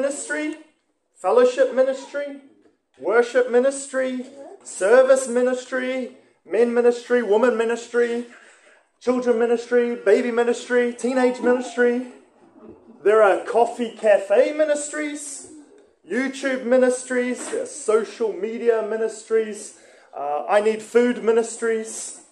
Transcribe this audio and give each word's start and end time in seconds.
ministry, 0.00 0.54
fellowship 1.14 1.74
ministry, 1.74 2.40
worship 2.98 3.50
ministry, 3.50 4.24
service 4.64 5.28
ministry, 5.28 6.12
men 6.46 6.72
ministry, 6.72 7.22
woman 7.22 7.54
ministry, 7.58 8.24
children 8.98 9.38
ministry, 9.38 9.96
baby 9.96 10.30
ministry, 10.30 10.94
teenage 10.94 11.40
ministry. 11.42 12.06
There 13.04 13.22
are 13.22 13.44
coffee 13.44 13.94
cafe 13.94 14.54
ministries, 14.54 15.48
YouTube 16.10 16.64
ministries, 16.64 17.50
there 17.50 17.64
are 17.64 17.66
social 17.66 18.32
media 18.32 18.80
ministries, 18.88 19.80
uh, 20.16 20.46
I 20.48 20.62
need 20.62 20.80
food 20.80 21.22
ministries. 21.22 22.22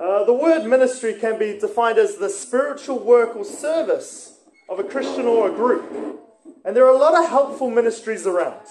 Uh, 0.00 0.22
the 0.22 0.32
word 0.32 0.64
ministry 0.64 1.14
can 1.14 1.40
be 1.40 1.58
defined 1.58 1.98
as 1.98 2.18
the 2.18 2.28
spiritual 2.28 3.00
work 3.00 3.34
or 3.34 3.44
service 3.44 4.38
of 4.68 4.78
a 4.78 4.84
Christian 4.84 5.26
or 5.26 5.50
a 5.50 5.52
group. 5.52 6.28
And 6.64 6.76
there 6.76 6.84
are 6.84 6.94
a 6.94 6.98
lot 6.98 7.14
of 7.14 7.28
helpful 7.28 7.70
ministries 7.70 8.26
around. 8.26 8.66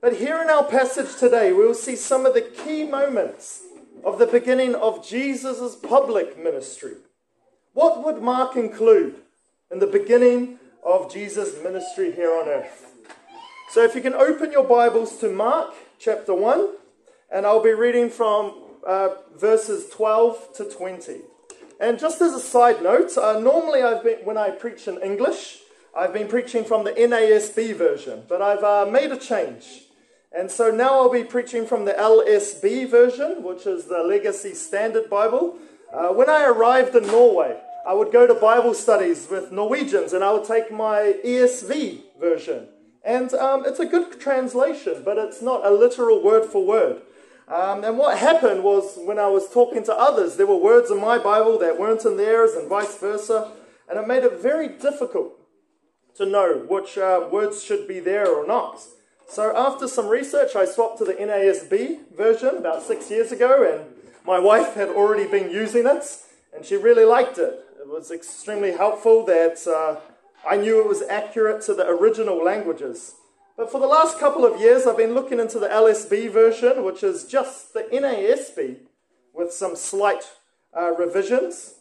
But 0.00 0.16
here 0.16 0.40
in 0.42 0.48
our 0.48 0.64
passage 0.64 1.16
today, 1.16 1.52
we 1.52 1.66
will 1.66 1.74
see 1.74 1.94
some 1.94 2.26
of 2.26 2.34
the 2.34 2.40
key 2.40 2.84
moments 2.84 3.62
of 4.04 4.18
the 4.18 4.26
beginning 4.26 4.74
of 4.74 5.06
Jesus' 5.06 5.76
public 5.76 6.42
ministry. 6.42 6.94
What 7.74 8.04
would 8.04 8.22
Mark 8.22 8.56
include 8.56 9.16
in 9.70 9.78
the 9.78 9.86
beginning 9.86 10.58
of 10.84 11.12
Jesus' 11.12 11.62
ministry 11.62 12.12
here 12.12 12.32
on 12.32 12.48
earth? 12.48 12.94
So 13.70 13.84
if 13.84 13.94
you 13.94 14.00
can 14.00 14.14
open 14.14 14.50
your 14.50 14.64
Bibles 14.64 15.18
to 15.18 15.30
Mark 15.30 15.74
chapter 15.98 16.34
1, 16.34 16.70
and 17.30 17.46
I'll 17.46 17.62
be 17.62 17.72
reading 17.72 18.10
from 18.10 18.54
uh, 18.84 19.10
verses 19.36 19.88
12 19.90 20.54
to 20.56 20.64
20. 20.64 21.20
And 21.78 21.98
just 21.98 22.20
as 22.20 22.32
a 22.32 22.40
side 22.40 22.82
note, 22.82 23.16
uh, 23.16 23.38
normally 23.38 23.82
I've 23.82 24.02
been, 24.02 24.18
when 24.24 24.36
I 24.36 24.50
preach 24.50 24.88
in 24.88 25.00
English, 25.00 25.58
I've 25.96 26.12
been 26.12 26.28
preaching 26.28 26.64
from 26.64 26.84
the 26.84 26.92
NASB 26.92 27.74
version, 27.74 28.22
but 28.28 28.40
I've 28.40 28.62
uh, 28.62 28.88
made 28.90 29.10
a 29.10 29.16
change. 29.16 29.82
And 30.30 30.48
so 30.48 30.70
now 30.70 31.00
I'll 31.00 31.10
be 31.10 31.24
preaching 31.24 31.66
from 31.66 31.84
the 31.84 31.92
LSB 31.92 32.88
version, 32.88 33.42
which 33.42 33.66
is 33.66 33.86
the 33.86 34.04
Legacy 34.04 34.54
Standard 34.54 35.10
Bible. 35.10 35.58
Uh, 35.92 36.10
when 36.10 36.30
I 36.30 36.44
arrived 36.44 36.94
in 36.94 37.08
Norway, 37.08 37.60
I 37.84 37.94
would 37.94 38.12
go 38.12 38.28
to 38.28 38.34
Bible 38.34 38.74
studies 38.74 39.26
with 39.28 39.50
Norwegians 39.50 40.12
and 40.12 40.22
I 40.22 40.32
would 40.32 40.44
take 40.44 40.70
my 40.70 41.16
ESV 41.24 42.02
version. 42.20 42.68
And 43.04 43.34
um, 43.34 43.64
it's 43.66 43.80
a 43.80 43.86
good 43.86 44.20
translation, 44.20 45.02
but 45.04 45.18
it's 45.18 45.42
not 45.42 45.66
a 45.66 45.70
literal 45.70 46.22
word 46.22 46.44
for 46.44 46.64
word. 46.64 47.02
Um, 47.48 47.82
and 47.82 47.98
what 47.98 48.16
happened 48.16 48.62
was 48.62 48.96
when 49.04 49.18
I 49.18 49.26
was 49.26 49.50
talking 49.50 49.82
to 49.84 49.94
others, 49.94 50.36
there 50.36 50.46
were 50.46 50.56
words 50.56 50.92
in 50.92 51.00
my 51.00 51.18
Bible 51.18 51.58
that 51.58 51.80
weren't 51.80 52.04
in 52.04 52.16
theirs, 52.16 52.52
and 52.52 52.68
vice 52.68 52.96
versa. 52.98 53.50
And 53.88 53.98
it 53.98 54.06
made 54.06 54.22
it 54.22 54.40
very 54.40 54.68
difficult 54.68 55.39
to 56.16 56.26
know 56.26 56.64
which 56.68 56.98
uh, 56.98 57.28
words 57.30 57.62
should 57.62 57.86
be 57.88 58.00
there 58.00 58.28
or 58.28 58.46
not. 58.46 58.80
So 59.28 59.56
after 59.56 59.86
some 59.86 60.08
research, 60.08 60.56
I 60.56 60.64
swapped 60.64 60.98
to 60.98 61.04
the 61.04 61.14
NASB 61.14 62.16
version 62.16 62.56
about 62.56 62.82
six 62.82 63.10
years 63.10 63.30
ago, 63.30 63.62
and 63.62 63.94
my 64.26 64.38
wife 64.38 64.74
had 64.74 64.88
already 64.88 65.28
been 65.28 65.50
using 65.50 65.86
it, 65.86 66.04
and 66.54 66.64
she 66.64 66.76
really 66.76 67.04
liked 67.04 67.38
it. 67.38 67.64
It 67.78 67.88
was 67.88 68.10
extremely 68.10 68.72
helpful 68.72 69.24
that 69.26 69.66
uh, 69.66 70.00
I 70.48 70.56
knew 70.56 70.80
it 70.80 70.88
was 70.88 71.02
accurate 71.02 71.62
to 71.62 71.74
the 71.74 71.86
original 71.88 72.42
languages. 72.42 73.14
But 73.56 73.70
for 73.70 73.80
the 73.80 73.86
last 73.86 74.18
couple 74.18 74.44
of 74.44 74.60
years, 74.60 74.86
I've 74.86 74.96
been 74.96 75.14
looking 75.14 75.38
into 75.38 75.58
the 75.58 75.68
LSB 75.68 76.30
version, 76.30 76.84
which 76.84 77.02
is 77.02 77.24
just 77.24 77.72
the 77.72 77.82
NASB 77.82 78.78
with 79.34 79.52
some 79.52 79.76
slight 79.76 80.24
uh, 80.76 80.92
revisions. 80.92 81.74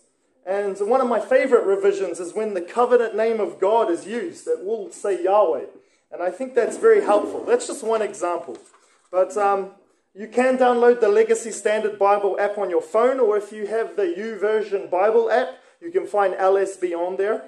And 0.45 0.77
one 0.79 1.01
of 1.01 1.07
my 1.07 1.19
favorite 1.19 1.65
revisions 1.65 2.19
is 2.19 2.33
when 2.33 2.53
the 2.53 2.61
covenant 2.61 3.15
name 3.15 3.39
of 3.39 3.59
God 3.59 3.91
is 3.91 4.07
used. 4.07 4.47
It 4.47 4.65
will 4.65 4.91
say 4.91 5.23
Yahweh. 5.23 5.65
And 6.11 6.23
I 6.23 6.31
think 6.31 6.55
that's 6.55 6.77
very 6.77 7.01
helpful. 7.03 7.45
That's 7.45 7.67
just 7.67 7.83
one 7.83 8.01
example. 8.01 8.57
But 9.11 9.37
um, 9.37 9.71
you 10.15 10.27
can 10.27 10.57
download 10.57 11.01
the 11.01 11.09
Legacy 11.09 11.51
Standard 11.51 11.99
Bible 11.99 12.35
app 12.39 12.57
on 12.57 12.69
your 12.69 12.81
phone, 12.81 13.19
or 13.19 13.37
if 13.37 13.51
you 13.51 13.67
have 13.67 13.95
the 13.95 14.03
YouVersion 14.03 14.89
Bible 14.89 15.29
app, 15.29 15.49
you 15.81 15.91
can 15.91 16.07
find 16.07 16.33
LSB 16.33 16.93
on 16.93 17.17
there. 17.17 17.45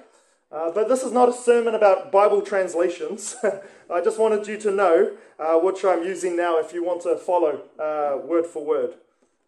Uh, 0.50 0.70
but 0.70 0.88
this 0.88 1.02
is 1.02 1.12
not 1.12 1.28
a 1.28 1.32
sermon 1.32 1.74
about 1.74 2.12
Bible 2.12 2.42
translations. 2.42 3.36
I 3.92 4.00
just 4.00 4.18
wanted 4.18 4.46
you 4.46 4.58
to 4.58 4.70
know 4.70 5.16
uh, 5.38 5.54
which 5.54 5.84
I'm 5.84 6.02
using 6.02 6.36
now 6.36 6.58
if 6.58 6.72
you 6.72 6.84
want 6.84 7.02
to 7.02 7.16
follow 7.16 7.62
uh, 7.78 8.24
word 8.24 8.46
for 8.46 8.64
word. 8.64 8.94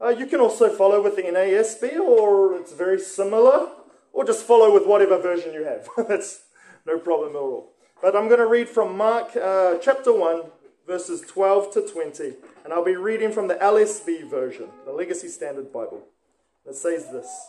Uh, 0.01 0.09
you 0.09 0.27
can 0.27 0.41
also 0.41 0.69
follow 0.69 1.03
with 1.03 1.17
the 1.17 1.23
NASB, 1.23 1.99
or 1.99 2.55
it's 2.57 2.73
very 2.73 2.99
similar, 2.99 3.69
or 4.13 4.25
just 4.25 4.45
follow 4.45 4.73
with 4.73 4.87
whatever 4.87 5.19
version 5.19 5.53
you 5.53 5.65
have. 5.65 5.89
That's 6.09 6.43
no 6.87 6.99
problem 6.99 7.31
at 7.31 7.39
all. 7.39 7.73
But 8.03 8.17
I'm 8.17 8.29
going 8.29 8.41
to 8.41 8.47
read 8.47 8.69
from 8.69 8.97
Mark 8.97 9.37
uh, 9.37 9.79
chapter 9.79 10.13
1, 10.13 10.43
verses 10.87 11.23
12 11.23 11.73
to 11.75 11.81
20, 11.81 12.35
and 12.65 12.73
I'll 12.73 12.85
be 12.85 12.97
reading 12.97 13.33
from 13.33 13.49
the 13.49 13.55
LSB 13.55 14.29
version, 14.29 14.69
the 14.85 14.93
Legacy 14.93 15.29
Standard 15.29 15.73
Bible. 15.73 16.03
It 16.67 16.75
says 16.75 17.11
this 17.11 17.49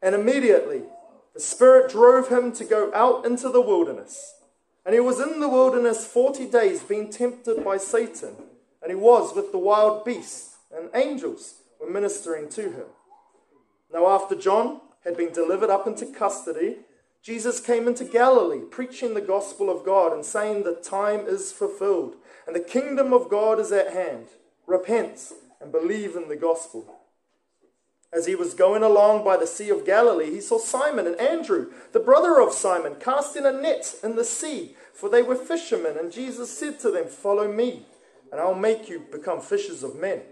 And 0.00 0.14
immediately 0.14 0.82
the 1.34 1.40
Spirit 1.40 1.90
drove 1.90 2.28
him 2.28 2.52
to 2.52 2.64
go 2.64 2.92
out 2.94 3.24
into 3.24 3.48
the 3.48 3.60
wilderness. 3.60 4.34
And 4.84 4.94
he 4.94 5.00
was 5.00 5.20
in 5.20 5.40
the 5.40 5.48
wilderness 5.48 6.06
40 6.06 6.46
days, 6.46 6.82
being 6.82 7.10
tempted 7.10 7.64
by 7.64 7.76
Satan. 7.76 8.34
And 8.82 8.90
he 8.90 8.96
was 8.96 9.34
with 9.34 9.52
the 9.52 9.58
wild 9.58 10.04
beasts, 10.04 10.51
and 10.76 10.88
angels 10.94 11.62
were 11.80 11.90
ministering 11.90 12.48
to 12.50 12.62
him. 12.62 12.86
Now, 13.92 14.08
after 14.08 14.34
John 14.34 14.80
had 15.04 15.16
been 15.16 15.32
delivered 15.32 15.70
up 15.70 15.86
into 15.86 16.06
custody, 16.06 16.78
Jesus 17.22 17.60
came 17.60 17.86
into 17.86 18.04
Galilee, 18.04 18.62
preaching 18.68 19.14
the 19.14 19.20
gospel 19.20 19.70
of 19.70 19.84
God 19.84 20.12
and 20.12 20.24
saying, 20.24 20.62
The 20.62 20.74
time 20.74 21.26
is 21.26 21.52
fulfilled, 21.52 22.16
and 22.46 22.56
the 22.56 22.60
kingdom 22.60 23.12
of 23.12 23.28
God 23.28 23.60
is 23.60 23.70
at 23.70 23.92
hand. 23.92 24.26
Repent 24.66 25.32
and 25.60 25.70
believe 25.70 26.16
in 26.16 26.28
the 26.28 26.36
gospel. 26.36 26.98
As 28.12 28.26
he 28.26 28.34
was 28.34 28.54
going 28.54 28.82
along 28.82 29.24
by 29.24 29.36
the 29.36 29.46
Sea 29.46 29.70
of 29.70 29.86
Galilee, 29.86 30.30
he 30.30 30.40
saw 30.40 30.58
Simon 30.58 31.06
and 31.06 31.18
Andrew, 31.18 31.72
the 31.92 32.00
brother 32.00 32.40
of 32.40 32.52
Simon, 32.52 32.96
casting 33.00 33.46
a 33.46 33.52
net 33.52 33.94
in 34.02 34.16
the 34.16 34.24
sea, 34.24 34.76
for 34.92 35.08
they 35.08 35.22
were 35.22 35.36
fishermen. 35.36 35.96
And 35.96 36.12
Jesus 36.12 36.56
said 36.56 36.78
to 36.80 36.90
them, 36.90 37.06
Follow 37.06 37.50
me, 37.50 37.86
and 38.30 38.40
I'll 38.40 38.54
make 38.54 38.88
you 38.88 39.06
become 39.10 39.40
fishers 39.40 39.82
of 39.82 39.96
men. 39.96 40.22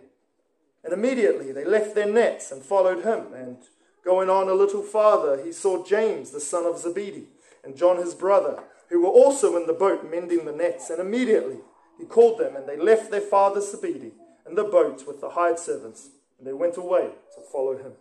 And 0.84 0.92
immediately 0.92 1.52
they 1.52 1.64
left 1.64 1.94
their 1.94 2.10
nets 2.10 2.50
and 2.50 2.62
followed 2.62 3.04
him. 3.04 3.32
And 3.34 3.58
going 4.04 4.30
on 4.30 4.48
a 4.48 4.54
little 4.54 4.82
farther, 4.82 5.42
he 5.44 5.52
saw 5.52 5.84
James, 5.84 6.30
the 6.30 6.40
son 6.40 6.64
of 6.64 6.78
Zebedee, 6.78 7.28
and 7.62 7.76
John 7.76 7.98
his 7.98 8.14
brother, 8.14 8.62
who 8.88 9.02
were 9.02 9.08
also 9.08 9.56
in 9.56 9.66
the 9.66 9.72
boat 9.72 10.10
mending 10.10 10.44
the 10.44 10.52
nets. 10.52 10.90
And 10.90 11.00
immediately 11.00 11.58
he 11.98 12.06
called 12.06 12.38
them, 12.38 12.56
and 12.56 12.66
they 12.66 12.78
left 12.78 13.10
their 13.10 13.20
father 13.20 13.60
Zebedee 13.60 14.12
in 14.48 14.54
the 14.54 14.64
boat 14.64 15.06
with 15.06 15.20
the 15.20 15.30
hired 15.30 15.58
servants 15.58 16.10
and 16.40 16.46
they 16.46 16.52
went 16.54 16.76
away 16.78 17.10
to 17.34 17.40
follow 17.52 17.76
him. 17.76 17.92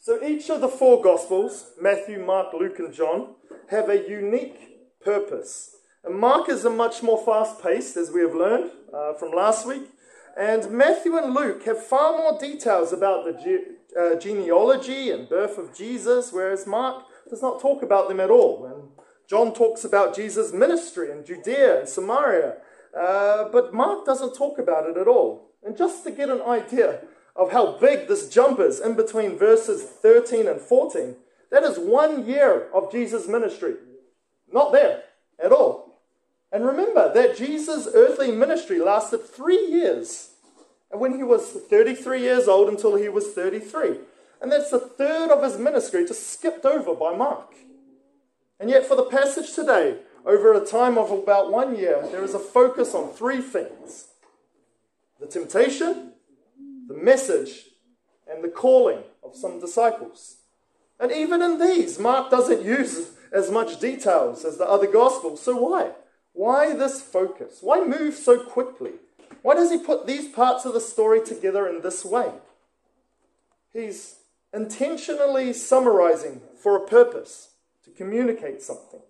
So 0.00 0.22
each 0.22 0.48
of 0.48 0.60
the 0.60 0.68
four 0.68 1.02
Gospels, 1.02 1.72
Matthew, 1.80 2.24
Mark, 2.24 2.52
Luke, 2.52 2.78
and 2.78 2.92
John, 2.94 3.34
have 3.70 3.88
a 3.88 4.08
unique 4.08 5.00
purpose. 5.02 5.76
And 6.04 6.18
Mark 6.18 6.48
is 6.48 6.64
a 6.64 6.70
much 6.70 7.02
more 7.02 7.22
fast 7.24 7.60
paced, 7.60 7.96
as 7.96 8.10
we 8.10 8.20
have 8.20 8.34
learned 8.34 8.70
uh, 8.92 9.14
from 9.14 9.32
last 9.32 9.66
week. 9.66 9.88
And 10.36 10.70
Matthew 10.70 11.16
and 11.16 11.32
Luke 11.32 11.64
have 11.64 11.84
far 11.84 12.16
more 12.18 12.38
details 12.38 12.92
about 12.92 13.24
the 13.24 13.32
ge- 13.32 13.96
uh, 13.96 14.18
genealogy 14.18 15.10
and 15.10 15.28
birth 15.28 15.58
of 15.58 15.74
Jesus, 15.74 16.32
whereas 16.32 16.66
Mark 16.66 17.04
does 17.30 17.40
not 17.40 17.60
talk 17.60 17.82
about 17.82 18.08
them 18.08 18.18
at 18.18 18.30
all. 18.30 18.66
And 18.66 18.88
John 19.28 19.54
talks 19.54 19.84
about 19.84 20.14
Jesus' 20.14 20.52
ministry 20.52 21.10
in 21.10 21.24
Judea 21.24 21.80
and 21.80 21.88
Samaria, 21.88 22.56
uh, 22.96 23.48
but 23.50 23.72
Mark 23.72 24.04
doesn't 24.04 24.34
talk 24.34 24.58
about 24.58 24.88
it 24.88 24.96
at 24.96 25.08
all. 25.08 25.50
And 25.62 25.76
just 25.76 26.04
to 26.04 26.10
get 26.10 26.28
an 26.28 26.42
idea 26.42 27.00
of 27.36 27.52
how 27.52 27.78
big 27.78 28.06
this 28.06 28.28
jump 28.28 28.60
is 28.60 28.80
in 28.80 28.94
between 28.94 29.38
verses 29.38 29.82
13 29.82 30.46
and 30.46 30.60
14, 30.60 31.16
that 31.50 31.62
is 31.62 31.78
one 31.78 32.26
year 32.26 32.68
of 32.72 32.90
Jesus' 32.90 33.28
ministry. 33.28 33.74
Not 34.52 34.72
there 34.72 35.04
at 35.42 35.52
all. 35.52 36.00
And 36.52 36.64
remember 36.64 37.12
that 37.12 37.36
Jesus' 37.36 37.88
earthly 37.92 38.30
ministry 38.30 38.78
lasted 38.78 39.18
three 39.18 39.66
years. 39.66 40.33
When 40.94 41.16
he 41.16 41.22
was 41.22 41.50
33 41.50 42.20
years 42.20 42.48
old 42.48 42.68
until 42.68 42.94
he 42.94 43.08
was 43.08 43.32
33. 43.32 43.98
And 44.40 44.52
that's 44.52 44.72
a 44.72 44.78
third 44.78 45.30
of 45.30 45.42
his 45.42 45.58
ministry 45.58 46.06
just 46.06 46.28
skipped 46.28 46.64
over 46.64 46.94
by 46.94 47.16
Mark. 47.16 47.54
And 48.60 48.70
yet, 48.70 48.86
for 48.86 48.94
the 48.94 49.04
passage 49.04 49.54
today, 49.54 49.98
over 50.24 50.52
a 50.54 50.64
time 50.64 50.96
of 50.96 51.10
about 51.10 51.50
one 51.50 51.76
year, 51.76 52.06
there 52.10 52.24
is 52.24 52.34
a 52.34 52.38
focus 52.38 52.94
on 52.94 53.12
three 53.12 53.40
things 53.40 54.08
the 55.20 55.26
temptation, 55.26 56.12
the 56.88 56.94
message, 56.94 57.66
and 58.30 58.42
the 58.42 58.48
calling 58.48 59.02
of 59.22 59.34
some 59.34 59.60
disciples. 59.60 60.36
And 61.00 61.10
even 61.10 61.42
in 61.42 61.58
these, 61.58 61.98
Mark 61.98 62.30
doesn't 62.30 62.64
use 62.64 63.10
as 63.32 63.50
much 63.50 63.80
details 63.80 64.44
as 64.44 64.58
the 64.58 64.68
other 64.68 64.86
Gospels. 64.86 65.40
So 65.42 65.56
why? 65.56 65.92
Why 66.32 66.74
this 66.74 67.00
focus? 67.00 67.58
Why 67.60 67.84
move 67.84 68.14
so 68.14 68.38
quickly? 68.38 68.92
Why 69.44 69.54
does 69.54 69.70
he 69.70 69.76
put 69.76 70.06
these 70.06 70.26
parts 70.26 70.64
of 70.64 70.72
the 70.72 70.80
story 70.80 71.22
together 71.22 71.68
in 71.68 71.82
this 71.82 72.02
way? 72.02 72.32
He's 73.74 74.16
intentionally 74.54 75.52
summarizing 75.52 76.40
for 76.58 76.74
a 76.74 76.86
purpose, 76.86 77.50
to 77.84 77.90
communicate 77.90 78.62
something. 78.62 79.00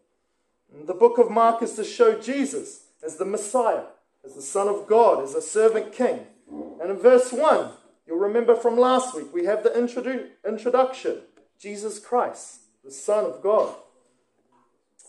the 0.87 0.93
book 0.93 1.19
of 1.19 1.31
Mark 1.31 1.63
is 1.63 1.75
to 1.75 1.85
show 1.85 2.21
Jesus 2.21 2.87
as 3.01 3.15
the 3.15 3.25
Messiah, 3.25 3.85
as 4.25 4.35
the 4.35 4.43
Son 4.43 4.67
of 4.67 4.89
God, 4.89 5.23
as 5.23 5.37
a 5.37 5.41
servant 5.41 5.93
king. 5.93 6.27
And 6.51 6.91
in 6.91 6.99
verse 6.99 7.33
1, 7.33 7.71
you'll 8.05 8.19
remember 8.19 8.57
from 8.57 8.77
last 8.77 9.15
week, 9.15 9.33
we 9.33 9.45
have 9.45 9.63
the 9.63 9.71
introdu- 9.71 10.31
introduction 10.45 11.19
Jesus 11.61 12.01
Christ, 12.01 12.63
the 12.85 12.91
Son 12.91 13.25
of 13.25 13.41
God. 13.41 13.73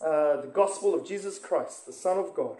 Uh, 0.00 0.40
the 0.42 0.52
gospel 0.54 0.94
of 0.94 1.04
Jesus 1.04 1.40
Christ, 1.40 1.84
the 1.84 1.92
Son 1.92 2.16
of 2.16 2.32
God. 2.32 2.58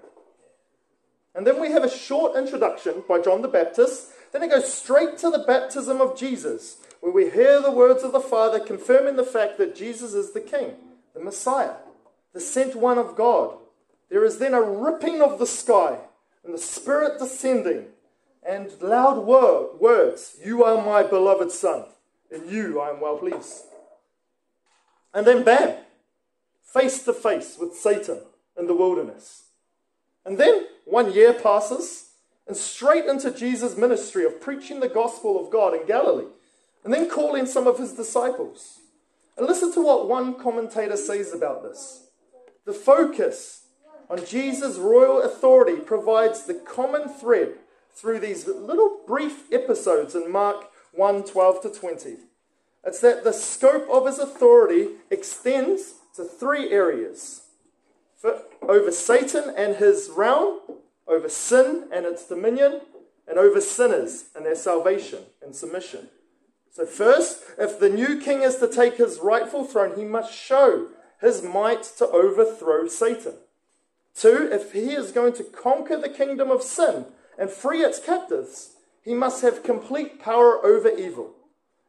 And 1.37 1.47
then 1.47 1.61
we 1.61 1.71
have 1.71 1.85
a 1.85 1.91
short 1.91 2.35
introduction 2.35 3.05
by 3.07 3.21
John 3.21 3.43
the 3.43 3.49
Baptist. 3.49 4.11
Then 4.33 4.43
it 4.43 4.51
goes 4.51 4.73
straight 4.73 5.19
to 5.19 5.31
the 5.31 5.45
baptism 5.47 6.01
of 6.01 6.17
Jesus, 6.17 6.79
where 7.01 7.13
we 7.13 7.31
hear 7.31 7.61
the 7.61 7.71
words 7.71 8.03
of 8.03 8.13
the 8.13 8.21
Father 8.21 8.59
confirming 8.59 9.17
the 9.17 9.23
fact 9.23 9.59
that 9.59 9.77
Jesus 9.77 10.15
is 10.15 10.33
the 10.33 10.41
King, 10.41 10.77
the 11.15 11.23
Messiah, 11.23 11.75
the 12.33 12.41
sent 12.41 12.75
one 12.75 12.97
of 12.97 13.17
God. 13.17 13.59
There 14.09 14.25
is 14.25 14.39
then 14.39 14.55
a 14.55 14.63
ripping 14.63 15.21
of 15.21 15.39
the 15.39 15.47
sky 15.47 15.99
and 16.43 16.55
the 16.55 16.59
Spirit 16.59 17.19
descending 17.19 17.89
and 18.43 18.73
loud 18.81 19.19
word, 19.19 19.79
words 19.79 20.37
You 20.43 20.65
are 20.65 20.83
my 20.83 21.03
beloved 21.03 21.51
Son, 21.51 21.85
in 22.31 22.49
you 22.49 22.81
I 22.81 22.91
am 22.91 23.01
well 23.01 23.19
pleased. 23.19 23.65
And 25.13 25.27
then, 25.27 25.43
bam, 25.43 25.77
face 26.65 27.03
to 27.03 27.13
face 27.13 27.59
with 27.61 27.75
Satan 27.75 28.21
in 28.59 28.67
the 28.67 28.75
wilderness. 28.75 29.46
And 30.27 30.39
then 30.39 30.67
one 30.85 31.13
year 31.13 31.33
passes, 31.33 32.11
and 32.49 32.57
straight 32.57 33.07
into 33.07 33.31
Jesus' 33.31 33.77
ministry 33.77 34.25
of 34.25 34.41
preaching 34.41 34.81
the 34.81 34.89
gospel 34.89 35.41
of 35.41 35.53
God 35.53 35.73
in 35.73 35.87
Galilee, 35.87 36.27
and 36.85 36.93
then 36.93 37.09
calling 37.09 37.47
some 37.47 37.67
of 37.67 37.79
his 37.79 37.93
disciples. 37.93 38.81
And 39.37 39.47
listen 39.47 39.73
to 39.75 39.83
what 39.83 40.09
one 40.09 40.35
commentator 40.35 40.97
says 40.97 41.33
about 41.33 41.63
this. 41.63 42.09
The 42.65 42.73
focus 42.73 43.67
on 44.11 44.25
Jesus' 44.25 44.77
royal 44.79 45.23
authority 45.23 45.77
provides 45.81 46.45
the 46.45 46.55
common 46.55 47.09
thread 47.09 47.55
through 47.95 48.19
these 48.19 48.47
little 48.47 49.01
brief 49.07 49.53
episodes 49.53 50.15
in 50.15 50.31
Mark 50.31 50.71
1 50.93 51.25
12 51.25 51.63
to 51.63 51.69
20. 51.71 52.17
It's 52.85 53.01
that 53.01 53.25
the 53.25 53.33
scope 53.33 53.89
of 53.91 54.07
his 54.07 54.19
authority 54.19 54.89
extends 55.11 55.95
to 56.15 56.25
three 56.25 56.71
areas 56.71 57.46
over 58.63 58.91
Satan 58.91 59.53
and 59.57 59.77
his 59.77 60.11
realm, 60.15 60.61
over 61.07 61.29
sin 61.29 61.89
and 61.93 62.07
its 62.07 62.27
dominion, 62.27 62.81
and 63.29 63.39
over 63.39 63.61
sinners 63.61 64.27
and 64.35 64.45
their 64.45 64.55
salvation 64.55 65.21
and 65.43 65.55
submission. 65.55 66.09
So, 66.71 66.87
first, 66.87 67.43
if 67.59 67.79
the 67.79 67.89
new 67.89 68.21
king 68.21 68.43
is 68.43 68.57
to 68.57 68.69
take 68.69 68.97
his 68.97 69.21
rightful 69.21 69.65
throne, 69.65 69.97
he 69.97 70.05
must 70.05 70.35
show 70.35 70.89
his 71.21 71.43
might 71.43 71.83
to 71.99 72.07
overthrow 72.09 72.87
Satan. 72.87 73.35
Two, 74.15 74.49
if 74.53 74.73
he 74.73 74.93
is 74.93 75.13
going 75.13 75.33
to 75.35 75.45
conquer 75.45 75.97
the 75.97 76.09
kingdom 76.09 76.51
of 76.51 76.63
sin 76.63 77.07
and 77.39 77.51
free 77.51 77.83
its 77.83 77.99
captives, 77.99 78.75
he 79.03 79.15
must 79.15 79.43
have 79.43 79.63
complete 79.63 80.21
power 80.21 80.65
over 80.65 80.89
evil. 80.89 81.33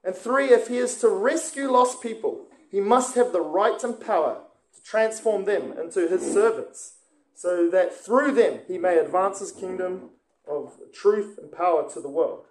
And 0.03 0.15
three, 0.15 0.51
if 0.51 0.67
he 0.67 0.77
is 0.77 0.95
to 1.01 1.09
rescue 1.09 1.69
lost 1.69 2.01
people, 2.01 2.45
he 2.69 2.79
must 2.79 3.15
have 3.15 3.31
the 3.31 3.41
right 3.41 3.81
and 3.83 3.99
power 3.99 4.37
to 4.77 4.83
transform 4.83 5.45
them 5.45 5.73
into 5.77 6.07
his 6.07 6.21
servants, 6.21 6.97
so 7.35 7.69
that 7.69 7.93
through 7.93 8.31
them 8.31 8.59
he 8.67 8.77
may 8.77 8.97
advance 8.97 9.39
his 9.39 9.51
kingdom 9.51 10.11
of 10.47 10.77
truth 10.93 11.37
and 11.41 11.51
power 11.51 11.89
to 11.91 11.99
the 11.99 12.09
world. 12.09 12.45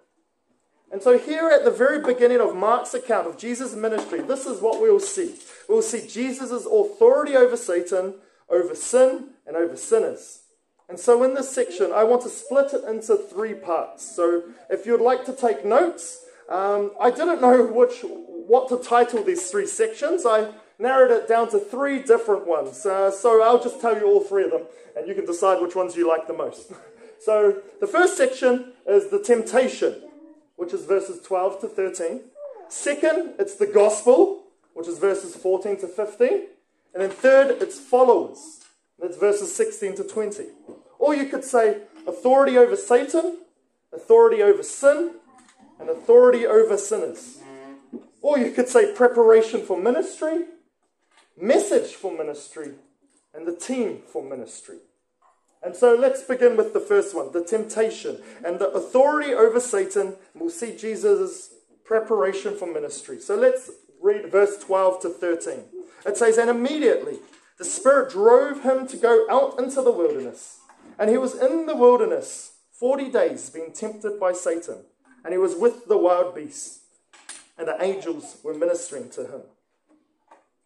And 0.91 1.01
so, 1.01 1.17
here 1.17 1.49
at 1.49 1.65
the 1.65 1.71
very 1.71 1.99
beginning 1.99 2.39
of 2.39 2.55
Mark's 2.55 2.93
account 2.93 3.27
of 3.27 3.37
Jesus' 3.37 3.75
ministry, 3.75 4.21
this 4.21 4.45
is 4.45 4.61
what 4.61 4.79
we'll 4.79 5.01
see. 5.01 5.35
We'll 5.67 5.81
see 5.81 6.07
Jesus' 6.07 6.65
authority 6.65 7.35
over 7.35 7.57
Satan, 7.57 8.15
over 8.49 8.73
sin, 8.73 9.31
and 9.45 9.57
over 9.57 9.75
sinners. 9.75 10.43
And 10.87 10.97
so, 10.97 11.23
in 11.23 11.33
this 11.33 11.53
section, 11.53 11.91
I 11.91 12.05
want 12.05 12.21
to 12.21 12.29
split 12.29 12.73
it 12.73 12.85
into 12.85 13.17
three 13.17 13.53
parts. 13.53 14.15
So, 14.15 14.43
if 14.69 14.85
you'd 14.85 15.01
like 15.01 15.25
to 15.25 15.33
take 15.33 15.65
notes, 15.65 16.23
um, 16.47 16.91
I 17.01 17.11
didn't 17.11 17.41
know 17.41 17.65
which 17.65 18.05
what 18.05 18.69
to 18.69 18.77
title 18.77 19.23
these 19.23 19.51
three 19.51 19.67
sections. 19.67 20.25
I 20.25 20.53
narrowed 20.79 21.11
it 21.11 21.27
down 21.27 21.49
to 21.49 21.59
three 21.59 22.01
different 22.01 22.47
ones. 22.47 22.85
Uh, 22.85 23.11
so 23.11 23.41
I'll 23.41 23.61
just 23.61 23.81
tell 23.81 23.97
you 23.97 24.05
all 24.05 24.21
three 24.21 24.43
of 24.43 24.51
them, 24.51 24.63
and 24.95 25.07
you 25.07 25.15
can 25.15 25.25
decide 25.25 25.61
which 25.61 25.75
ones 25.75 25.95
you 25.95 26.07
like 26.07 26.27
the 26.27 26.33
most. 26.33 26.71
so 27.19 27.61
the 27.79 27.87
first 27.87 28.17
section 28.17 28.73
is 28.85 29.09
the 29.09 29.21
temptation, 29.21 30.01
which 30.55 30.73
is 30.73 30.85
verses 30.85 31.21
12 31.21 31.61
to 31.61 31.67
13. 31.67 32.21
Second, 32.69 33.33
it's 33.39 33.55
the 33.55 33.67
gospel, 33.67 34.43
which 34.73 34.87
is 34.87 34.99
verses 34.99 35.35
14 35.35 35.79
to 35.79 35.87
15. 35.87 36.29
And 36.93 37.03
then 37.03 37.09
third, 37.09 37.61
it's 37.61 37.79
followers. 37.79 38.61
That's 38.99 39.17
verses 39.17 39.55
16 39.55 39.95
to 39.97 40.03
20. 40.03 40.45
Or 40.99 41.15
you 41.15 41.25
could 41.25 41.43
say 41.43 41.81
authority 42.07 42.57
over 42.57 42.75
Satan, 42.75 43.37
authority 43.93 44.41
over 44.41 44.63
sin, 44.63 45.11
and 45.79 45.89
authority 45.89 46.45
over 46.45 46.77
sinners. 46.77 47.39
Or 48.21 48.37
you 48.37 48.51
could 48.51 48.67
say 48.67 48.93
preparation 48.93 49.61
for 49.61 49.79
ministry, 49.79 50.45
message 51.39 51.93
for 51.93 52.15
ministry, 52.15 52.71
and 53.33 53.47
the 53.47 53.55
team 53.55 54.01
for 54.11 54.23
ministry. 54.23 54.77
And 55.63 55.75
so 55.75 55.95
let's 55.95 56.23
begin 56.23 56.55
with 56.55 56.73
the 56.73 56.79
first 56.79 57.15
one 57.15 57.31
the 57.31 57.43
temptation 57.43 58.21
and 58.45 58.59
the 58.59 58.69
authority 58.69 59.33
over 59.33 59.59
Satan. 59.59 60.15
We'll 60.33 60.49
see 60.49 60.75
Jesus' 60.75 61.53
preparation 61.83 62.55
for 62.55 62.71
ministry. 62.71 63.19
So 63.19 63.35
let's 63.35 63.71
read 64.01 64.31
verse 64.31 64.57
12 64.59 65.01
to 65.01 65.09
13. 65.09 65.63
It 66.05 66.17
says, 66.17 66.37
And 66.37 66.49
immediately 66.49 67.19
the 67.57 67.65
Spirit 67.65 68.11
drove 68.11 68.63
him 68.63 68.87
to 68.87 68.97
go 68.97 69.25
out 69.29 69.59
into 69.59 69.81
the 69.81 69.91
wilderness. 69.91 70.59
And 70.99 71.09
he 71.09 71.17
was 71.17 71.35
in 71.35 71.65
the 71.65 71.75
wilderness 71.75 72.53
40 72.79 73.11
days 73.11 73.49
being 73.49 73.73
tempted 73.73 74.19
by 74.19 74.33
Satan 74.33 74.77
and 75.27 75.33
he 75.33 75.37
was 75.37 75.55
with 75.55 75.87
the 75.87 75.97
wild 75.97 76.35
beasts, 76.35 76.79
and 77.57 77.67
the 77.67 77.83
angels 77.83 78.37
were 78.43 78.53
ministering 78.53 79.09
to 79.09 79.23
him. 79.23 79.41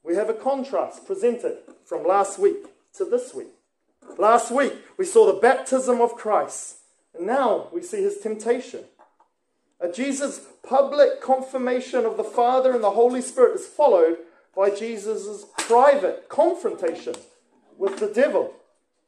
We 0.03 0.15
have 0.15 0.29
a 0.29 0.33
contrast 0.33 1.05
presented 1.05 1.57
from 1.85 2.05
last 2.05 2.39
week 2.39 2.65
to 2.95 3.05
this 3.05 3.33
week. 3.33 3.47
Last 4.17 4.51
week, 4.51 4.73
we 4.97 5.05
saw 5.05 5.25
the 5.25 5.39
baptism 5.39 6.01
of 6.01 6.15
Christ, 6.15 6.77
and 7.15 7.27
now 7.27 7.69
we 7.71 7.81
see 7.81 8.01
his 8.01 8.17
temptation. 8.17 8.81
Jesus' 9.93 10.41
public 10.63 11.21
confirmation 11.21 12.05
of 12.05 12.17
the 12.17 12.23
Father 12.23 12.73
and 12.73 12.83
the 12.83 12.91
Holy 12.91 13.21
Spirit 13.21 13.55
is 13.55 13.67
followed 13.67 14.17
by 14.55 14.69
Jesus' 14.69 15.45
private 15.57 16.29
confrontation 16.29 17.15
with 17.77 17.99
the 17.99 18.07
devil, 18.07 18.53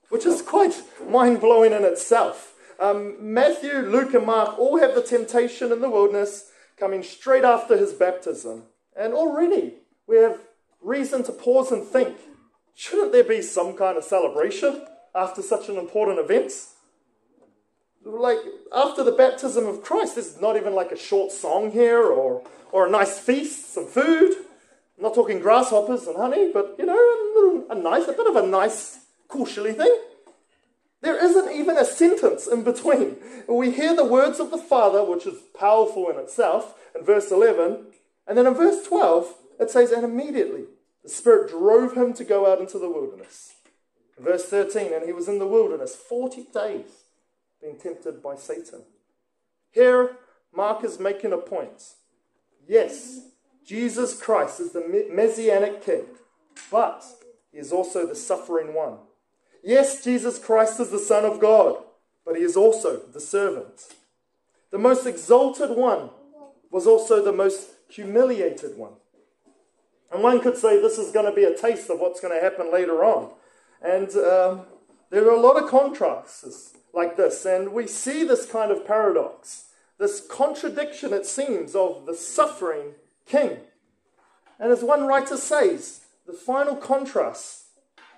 which 0.09 0.25
is 0.25 0.41
quite 0.41 0.81
mind 1.07 1.41
blowing 1.41 1.73
in 1.73 1.83
itself. 1.83 2.55
Um, 2.79 3.15
Matthew, 3.19 3.73
Luke, 3.73 4.13
and 4.13 4.25
Mark 4.25 4.57
all 4.57 4.79
have 4.79 4.95
the 4.95 5.03
temptation 5.03 5.71
in 5.71 5.81
the 5.81 5.89
wilderness 5.89 6.51
coming 6.77 7.03
straight 7.03 7.43
after 7.43 7.77
his 7.77 7.93
baptism. 7.93 8.63
And 8.95 9.13
already 9.13 9.75
we 10.07 10.17
have 10.17 10.39
reason 10.83 11.23
to 11.23 11.31
pause 11.31 11.71
and 11.71 11.85
think 11.85 12.17
shouldn't 12.75 13.11
there 13.11 13.23
be 13.23 13.41
some 13.41 13.75
kind 13.75 13.97
of 13.97 14.03
celebration 14.03 14.85
after 15.15 15.41
such 15.41 15.69
an 15.69 15.77
important 15.77 16.19
event? 16.19 16.51
Like, 18.05 18.39
after 18.75 19.03
the 19.03 19.11
baptism 19.11 19.65
of 19.65 19.81
Christ, 19.81 20.15
there's 20.15 20.41
not 20.41 20.57
even 20.57 20.73
like 20.73 20.91
a 20.91 20.97
short 20.97 21.31
song 21.31 21.71
here 21.71 22.03
or, 22.03 22.43
or 22.71 22.87
a 22.87 22.89
nice 22.89 23.17
feast, 23.17 23.73
some 23.73 23.87
food. 23.87 24.35
I'm 24.97 25.03
not 25.03 25.15
talking 25.15 25.39
grasshoppers 25.39 26.05
and 26.07 26.17
honey, 26.17 26.51
but 26.53 26.75
you 26.77 26.85
know, 26.85 26.93
a, 26.93 27.17
little, 27.35 27.71
a 27.71 27.75
nice, 27.75 28.07
a 28.07 28.13
bit 28.13 28.27
of 28.27 28.35
a 28.35 28.45
nice, 28.45 28.99
koselig 29.29 29.77
thing. 29.77 29.97
There 31.01 31.23
isn't 31.23 31.51
even 31.51 31.77
a 31.77 31.85
sentence 31.85 32.47
in 32.47 32.63
between. 32.63 33.17
We 33.47 33.71
hear 33.71 33.95
the 33.95 34.05
words 34.05 34.39
of 34.39 34.51
the 34.51 34.57
Father, 34.57 35.03
which 35.03 35.25
is 35.25 35.39
powerful 35.57 36.09
in 36.09 36.17
itself, 36.17 36.75
in 36.97 37.05
verse 37.05 37.31
11, 37.31 37.85
and 38.27 38.37
then 38.37 38.47
in 38.47 38.53
verse 38.53 38.85
12, 38.87 39.33
it 39.59 39.69
says, 39.69 39.91
And 39.91 40.03
immediately 40.03 40.65
the 41.03 41.09
Spirit 41.09 41.49
drove 41.49 41.93
him 41.93 42.13
to 42.13 42.23
go 42.23 42.51
out 42.51 42.59
into 42.59 42.79
the 42.79 42.89
wilderness. 42.89 43.55
Verse 44.17 44.45
13, 44.45 44.93
and 44.93 45.05
he 45.05 45.13
was 45.13 45.27
in 45.27 45.39
the 45.39 45.47
wilderness 45.47 45.95
40 45.95 46.47
days, 46.53 47.05
being 47.61 47.77
tempted 47.77 48.21
by 48.21 48.35
Satan. 48.35 48.83
Here, 49.71 50.17
Mark 50.55 50.83
is 50.83 50.99
making 50.99 51.33
a 51.33 51.37
point. 51.37 51.83
Yes, 52.67 53.21
Jesus 53.65 54.19
Christ 54.19 54.59
is 54.59 54.71
the 54.71 55.07
messianic 55.11 55.83
king, 55.83 56.05
but 56.69 57.03
he 57.51 57.57
is 57.57 57.71
also 57.71 58.05
the 58.05 58.15
suffering 58.15 58.73
one. 58.73 58.97
Yes, 59.63 60.03
Jesus 60.03 60.37
Christ 60.37 60.79
is 60.79 60.89
the 60.89 60.99
Son 60.99 61.25
of 61.25 61.39
God, 61.39 61.77
but 62.25 62.35
he 62.35 62.43
is 62.43 62.55
also 62.55 62.97
the 62.97 63.19
servant. 63.19 63.93
The 64.71 64.77
most 64.77 65.05
exalted 65.05 65.71
one 65.71 66.09
was 66.69 66.85
also 66.85 67.23
the 67.23 67.31
most 67.31 67.69
humiliated 67.89 68.77
one. 68.77 68.93
And 70.13 70.21
one 70.21 70.39
could 70.41 70.57
say 70.57 70.79
this 70.79 70.99
is 70.99 71.11
going 71.11 71.25
to 71.25 71.35
be 71.35 71.43
a 71.43 71.57
taste 71.57 71.89
of 71.89 71.99
what's 71.99 72.19
going 72.19 72.33
to 72.33 72.41
happen 72.41 72.71
later 72.71 73.03
on. 73.03 73.31
And 73.81 74.09
um, 74.11 74.61
there 75.09 75.27
are 75.27 75.35
a 75.35 75.39
lot 75.39 75.61
of 75.61 75.69
contrasts 75.69 76.73
like 76.93 77.17
this, 77.17 77.45
and 77.45 77.73
we 77.73 77.87
see 77.87 78.23
this 78.23 78.45
kind 78.45 78.71
of 78.71 78.85
paradox, 78.85 79.69
this 79.97 80.25
contradiction, 80.29 81.11
it 81.13 81.25
seems, 81.25 81.73
of 81.73 82.05
the 82.05 82.15
suffering 82.15 82.93
king. 83.25 83.57
And 84.59 84.71
as 84.71 84.83
one 84.83 85.07
writer 85.07 85.35
says, 85.35 86.01
the 86.27 86.33
final 86.33 86.75
contrast 86.75 87.63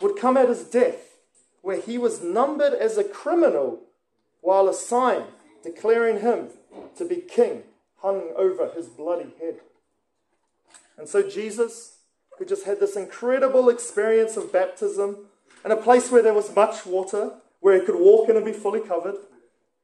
would 0.02 0.18
come 0.18 0.36
at 0.36 0.50
his 0.50 0.64
death, 0.64 1.18
where 1.62 1.80
he 1.80 1.98
was 1.98 2.22
numbered 2.22 2.74
as 2.74 2.98
a 2.98 3.04
criminal, 3.04 3.80
while 4.42 4.68
a 4.68 4.74
sign 4.74 5.24
declaring 5.64 6.20
him 6.20 6.50
to 6.98 7.06
be 7.06 7.16
king 7.16 7.64
hung 8.00 8.34
over 8.36 8.70
his 8.76 8.88
bloody 8.88 9.32
head. 9.40 9.62
And 10.98 11.08
so 11.08 11.28
Jesus, 11.28 11.98
who 12.38 12.46
just 12.46 12.66
had 12.66 12.80
this 12.80 12.96
incredible 12.96 13.70
experience 13.70 14.38
of 14.38 14.52
baptism 14.52 15.28
in 15.64 15.72
a 15.72 15.78
place 15.78 16.12
where 16.12 16.22
there 16.22 16.34
was 16.34 16.56
much 16.56 16.86
water, 16.86 17.34
where 17.60 17.80
he 17.80 17.86
could 17.86 17.96
walk 17.96 18.30
in 18.30 18.36
and 18.36 18.46
be 18.46 18.54
fully 18.54 18.82
covered, 18.82 19.16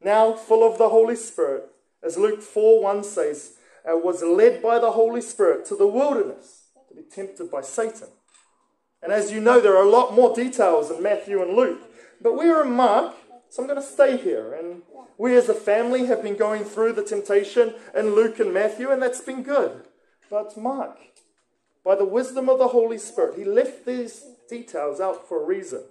now 0.03 0.33
full 0.33 0.69
of 0.69 0.77
the 0.77 0.89
Holy 0.89 1.15
Spirit, 1.15 1.65
as 2.03 2.17
Luke 2.17 2.41
4 2.41 2.81
1 2.81 3.03
says, 3.03 3.53
uh, 3.85 3.95
was 3.95 4.23
led 4.23 4.61
by 4.61 4.79
the 4.79 4.91
Holy 4.91 5.21
Spirit 5.21 5.65
to 5.65 5.75
the 5.75 5.87
wilderness 5.87 6.69
to 6.89 6.95
be 6.95 7.03
tempted 7.03 7.49
by 7.49 7.61
Satan. 7.61 8.07
And 9.03 9.11
as 9.11 9.31
you 9.31 9.39
know, 9.39 9.59
there 9.59 9.75
are 9.75 9.85
a 9.85 9.89
lot 9.89 10.13
more 10.13 10.35
details 10.35 10.91
in 10.91 11.01
Matthew 11.01 11.41
and 11.41 11.55
Luke. 11.55 11.81
But 12.21 12.37
we 12.37 12.49
are 12.49 12.63
in 12.63 12.71
Mark, 12.71 13.15
so 13.49 13.61
I'm 13.61 13.67
going 13.67 13.81
to 13.81 13.85
stay 13.85 14.17
here. 14.17 14.53
And 14.53 14.83
we 15.17 15.35
as 15.35 15.49
a 15.49 15.55
family 15.55 16.05
have 16.05 16.21
been 16.21 16.37
going 16.37 16.63
through 16.63 16.93
the 16.93 17.03
temptation 17.03 17.73
in 17.95 18.13
Luke 18.13 18.39
and 18.39 18.53
Matthew, 18.53 18.91
and 18.91 19.01
that's 19.01 19.21
been 19.21 19.41
good. 19.41 19.83
But 20.31 20.55
Mark, 20.55 20.97
by 21.83 21.95
the 21.95 22.05
wisdom 22.05 22.47
of 22.47 22.57
the 22.57 22.69
Holy 22.69 22.97
Spirit, 22.97 23.37
he 23.37 23.43
left 23.43 23.85
these 23.85 24.23
details 24.49 25.01
out 25.01 25.27
for 25.27 25.43
a 25.43 25.45
reason. 25.45 25.81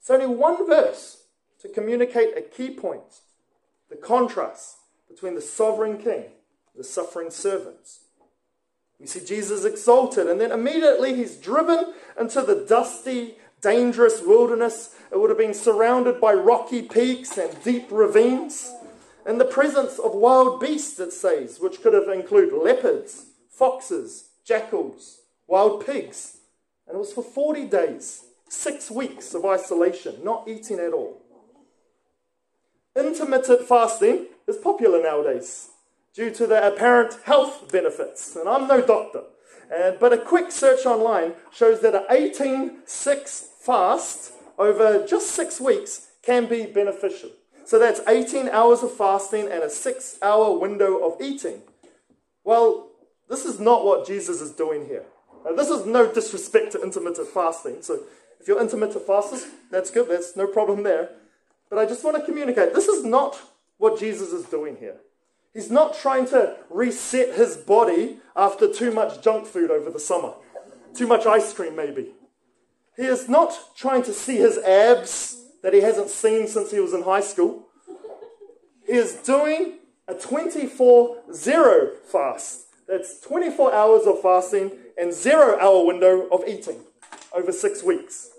It's 0.00 0.10
only 0.10 0.26
one 0.26 0.66
verse 0.66 1.24
to 1.60 1.68
communicate 1.68 2.36
a 2.36 2.40
key 2.40 2.70
point 2.70 3.20
the 3.90 3.96
contrast 3.96 4.76
between 5.08 5.34
the 5.34 5.42
sovereign 5.42 5.98
king 5.98 6.24
the 6.76 6.84
suffering 6.84 7.30
servants. 7.30 8.00
We 8.98 9.06
see 9.06 9.20
Jesus 9.24 9.64
exalted, 9.64 10.28
and 10.28 10.40
then 10.40 10.52
immediately 10.52 11.14
he's 11.14 11.36
driven 11.36 11.92
into 12.18 12.40
the 12.40 12.64
dusty, 12.66 13.34
dangerous 13.60 14.22
wilderness. 14.22 14.94
It 15.12 15.20
would 15.20 15.30
have 15.30 15.38
been 15.38 15.52
surrounded 15.52 16.20
by 16.20 16.32
rocky 16.32 16.82
peaks 16.82 17.36
and 17.36 17.62
deep 17.62 17.88
ravines, 17.90 18.72
in 19.26 19.36
the 19.38 19.44
presence 19.44 19.98
of 19.98 20.14
wild 20.14 20.60
beasts, 20.60 20.98
it 20.98 21.12
says, 21.12 21.60
which 21.60 21.82
could 21.82 21.92
have 21.92 22.08
included 22.08 22.54
leopards, 22.56 23.26
foxes, 23.60 24.30
jackals, 24.42 25.20
wild 25.46 25.84
pigs. 25.84 26.38
And 26.86 26.96
it 26.96 26.98
was 26.98 27.12
for 27.12 27.22
40 27.22 27.66
days, 27.66 28.24
six 28.48 28.90
weeks 28.90 29.34
of 29.34 29.44
isolation, 29.44 30.14
not 30.24 30.48
eating 30.48 30.78
at 30.78 30.94
all. 30.94 31.20
Intermittent 32.96 33.68
fasting 33.68 34.28
is 34.48 34.56
popular 34.56 35.02
nowadays 35.02 35.68
due 36.14 36.30
to 36.30 36.46
the 36.46 36.66
apparent 36.66 37.18
health 37.24 37.70
benefits. 37.70 38.34
And 38.34 38.48
I'm 38.48 38.66
no 38.66 38.80
doctor, 38.80 39.24
and, 39.72 39.98
but 40.00 40.14
a 40.14 40.18
quick 40.18 40.50
search 40.50 40.86
online 40.86 41.34
shows 41.52 41.80
that 41.82 41.94
an 41.94 42.04
18 42.08 42.78
6 42.86 43.48
fast 43.60 44.32
over 44.58 45.06
just 45.06 45.32
six 45.32 45.60
weeks 45.60 46.08
can 46.22 46.46
be 46.46 46.64
beneficial. 46.64 47.30
So 47.66 47.78
that's 47.78 48.00
18 48.08 48.48
hours 48.48 48.82
of 48.82 48.92
fasting 48.96 49.48
and 49.52 49.62
a 49.62 49.70
six 49.70 50.18
hour 50.22 50.58
window 50.58 50.96
of 51.06 51.20
eating. 51.20 51.60
Well, 52.42 52.89
this 53.30 53.46
is 53.46 53.60
not 53.60 53.84
what 53.84 54.06
Jesus 54.06 54.40
is 54.40 54.50
doing 54.50 54.86
here. 54.86 55.04
Now, 55.44 55.52
this 55.52 55.70
is 55.70 55.86
no 55.86 56.12
disrespect 56.12 56.72
to 56.72 56.82
intermittent 56.82 57.28
fasting. 57.28 57.80
So 57.80 58.00
if 58.40 58.48
you're 58.48 58.60
intermittent 58.60 59.06
fasters, 59.06 59.46
that's 59.70 59.90
good, 59.90 60.08
that's 60.08 60.36
no 60.36 60.46
problem 60.46 60.82
there. 60.82 61.10
But 61.70 61.78
I 61.78 61.86
just 61.86 62.04
want 62.04 62.16
to 62.16 62.24
communicate 62.24 62.74
this 62.74 62.88
is 62.88 63.04
not 63.04 63.40
what 63.78 63.98
Jesus 63.98 64.32
is 64.32 64.44
doing 64.46 64.76
here. 64.76 64.96
He's 65.54 65.70
not 65.70 65.96
trying 65.96 66.26
to 66.26 66.56
reset 66.68 67.36
his 67.36 67.56
body 67.56 68.18
after 68.36 68.72
too 68.72 68.92
much 68.92 69.22
junk 69.22 69.46
food 69.46 69.70
over 69.70 69.90
the 69.90 70.00
summer, 70.00 70.34
too 70.94 71.06
much 71.06 71.24
ice 71.24 71.52
cream, 71.52 71.76
maybe. 71.76 72.12
He 72.96 73.04
is 73.04 73.28
not 73.28 73.56
trying 73.76 74.02
to 74.04 74.12
see 74.12 74.36
his 74.36 74.58
abs 74.58 75.42
that 75.62 75.72
he 75.72 75.80
hasn't 75.80 76.10
seen 76.10 76.48
since 76.48 76.70
he 76.70 76.80
was 76.80 76.92
in 76.92 77.02
high 77.02 77.20
school. 77.20 77.68
He 78.86 78.92
is 78.92 79.14
doing 79.14 79.78
a 80.08 80.14
24 80.14 81.22
0 81.32 81.90
fast. 82.10 82.66
That's 82.90 83.20
24 83.20 83.72
hours 83.72 84.04
of 84.04 84.20
fasting 84.20 84.72
and 84.98 85.12
zero 85.12 85.56
hour 85.60 85.86
window 85.86 86.26
of 86.30 86.42
eating 86.48 86.80
over 87.32 87.52
six 87.52 87.84
weeks. 87.84 88.30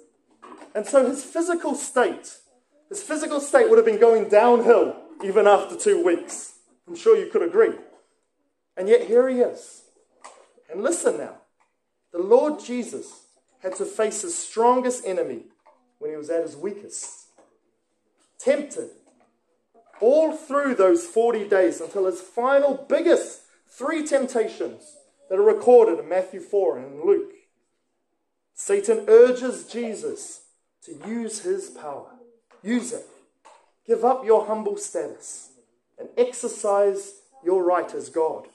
And 0.76 0.86
so 0.86 1.08
his 1.08 1.24
physical 1.24 1.74
state, 1.74 2.36
his 2.90 3.02
physical 3.02 3.40
state 3.40 3.70
would 3.70 3.78
have 3.78 3.86
been 3.86 4.00
going 4.00 4.28
downhill 4.28 4.98
even 5.24 5.48
after 5.48 5.78
two 5.78 6.04
weeks. 6.04 6.56
I'm 6.86 6.98
sure 6.98 7.18
you 7.18 7.32
could 7.32 7.44
agree. 7.44 7.76
And 8.76 8.90
yet 8.90 9.08
here 9.08 9.30
he 9.30 9.40
is. 9.40 9.84
And 10.70 10.84
listen 10.84 11.18
now 11.18 11.38
the 12.12 12.22
Lord 12.22 12.60
Jesus 12.60 13.28
had 13.64 13.74
to 13.78 13.86
face 13.86 14.22
his 14.22 14.38
strongest 14.38 15.06
enemy 15.06 15.44
when 16.00 16.12
he 16.12 16.18
was 16.18 16.30
at 16.30 16.44
his 16.44 16.58
weakest. 16.58 17.28
Tempted 18.38 18.90
all 20.02 20.36
through 20.36 20.76
those 20.76 21.06
40 21.06 21.48
days 21.48 21.80
until 21.80 22.06
his 22.06 22.20
final 22.20 22.86
biggest 22.90 23.41
three 23.72 24.06
temptations 24.06 24.98
that 25.30 25.40
are 25.40 25.44
recorded 25.44 25.98
in 25.98 26.10
Matthew 26.10 26.42
4 26.42 26.78
and 26.78 27.02
Luke. 27.04 27.32
Satan 28.54 29.06
urges 29.08 29.66
Jesus 29.66 30.42
to 30.84 31.00
use 31.08 31.42
his 31.42 31.70
power. 31.70 32.10
Use 32.62 32.92
it. 32.92 33.08
Give 33.88 34.04
up 34.04 34.26
your 34.26 34.46
humble 34.46 34.78
status 34.78 35.50
and 35.98 36.10
exercise 36.18 37.14
your 37.44 37.64
right 37.64 37.94
as 37.96 38.10
God. 38.10 38.48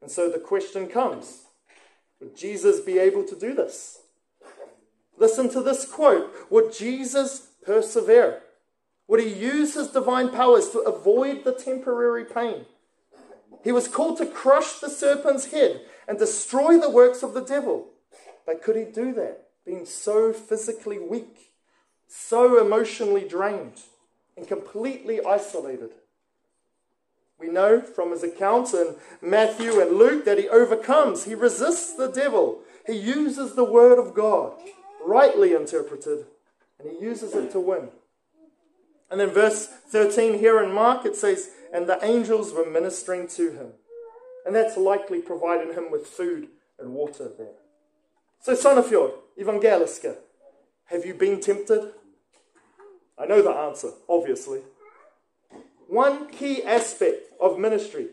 And 0.00 0.10
so 0.10 0.30
the 0.30 0.38
question 0.38 0.88
comes 0.88 1.42
Would 2.20 2.36
Jesus 2.36 2.80
be 2.80 2.98
able 2.98 3.24
to 3.24 3.36
do 3.36 3.54
this? 3.54 4.00
Listen 5.18 5.48
to 5.50 5.62
this 5.62 5.84
quote 5.84 6.32
Would 6.50 6.72
Jesus 6.72 7.48
persevere? 7.64 8.42
Would 9.08 9.20
he 9.20 9.32
use 9.32 9.74
his 9.74 9.88
divine 9.88 10.30
powers 10.30 10.70
to 10.70 10.80
avoid 10.80 11.44
the 11.44 11.52
temporary 11.52 12.24
pain? 12.24 12.66
He 13.64 13.72
was 13.72 13.88
called 13.88 14.18
to 14.18 14.26
crush 14.26 14.78
the 14.78 14.90
serpent's 14.90 15.46
head 15.46 15.82
and 16.06 16.18
destroy 16.18 16.78
the 16.78 16.90
works 16.90 17.22
of 17.22 17.34
the 17.34 17.44
devil. 17.44 17.88
But 18.44 18.62
could 18.62 18.76
he 18.76 18.84
do 18.84 19.12
that, 19.14 19.48
being 19.64 19.84
so 19.84 20.32
physically 20.32 20.98
weak, 20.98 21.52
so 22.06 22.64
emotionally 22.64 23.26
drained, 23.26 23.80
and 24.36 24.46
completely 24.46 25.24
isolated? 25.24 25.90
We 27.38 27.48
know 27.48 27.80
from 27.80 28.12
his 28.12 28.22
accounts 28.22 28.72
in 28.72 28.96
Matthew 29.20 29.80
and 29.80 29.98
Luke 29.98 30.24
that 30.24 30.38
he 30.38 30.48
overcomes, 30.48 31.24
he 31.24 31.34
resists 31.34 31.94
the 31.94 32.08
devil, 32.08 32.60
he 32.86 32.94
uses 32.94 33.54
the 33.54 33.64
word 33.64 33.98
of 33.98 34.14
God, 34.14 34.52
rightly 35.04 35.52
interpreted, 35.52 36.26
and 36.78 36.90
he 36.90 37.04
uses 37.04 37.34
it 37.34 37.50
to 37.50 37.60
win. 37.60 37.88
And 39.10 39.20
then 39.20 39.30
verse 39.30 39.66
13 39.66 40.38
here 40.38 40.62
in 40.62 40.72
Mark, 40.72 41.04
it 41.04 41.16
says, 41.16 41.50
And 41.72 41.88
the 41.88 42.02
angels 42.04 42.52
were 42.52 42.68
ministering 42.68 43.28
to 43.28 43.52
him. 43.52 43.72
And 44.44 44.54
that's 44.54 44.76
likely 44.76 45.20
providing 45.20 45.74
him 45.74 45.90
with 45.90 46.06
food 46.06 46.48
and 46.78 46.92
water 46.92 47.30
there. 47.36 47.56
So, 48.40 48.54
Sandefjord, 48.54 49.12
Evangeliske, 49.40 50.16
have 50.86 51.04
you 51.04 51.14
been 51.14 51.40
tempted? 51.40 51.92
I 53.18 53.26
know 53.26 53.42
the 53.42 53.50
answer, 53.50 53.90
obviously. 54.08 54.60
One 55.88 56.28
key 56.28 56.62
aspect 56.62 57.32
of 57.40 57.58
ministry 57.58 58.08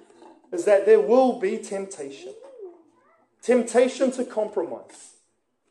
is 0.51 0.65
that 0.65 0.85
there 0.85 0.99
will 0.99 1.39
be 1.39 1.57
temptation 1.57 2.33
temptation 3.43 4.09
to 4.09 4.23
compromise, 4.23 5.15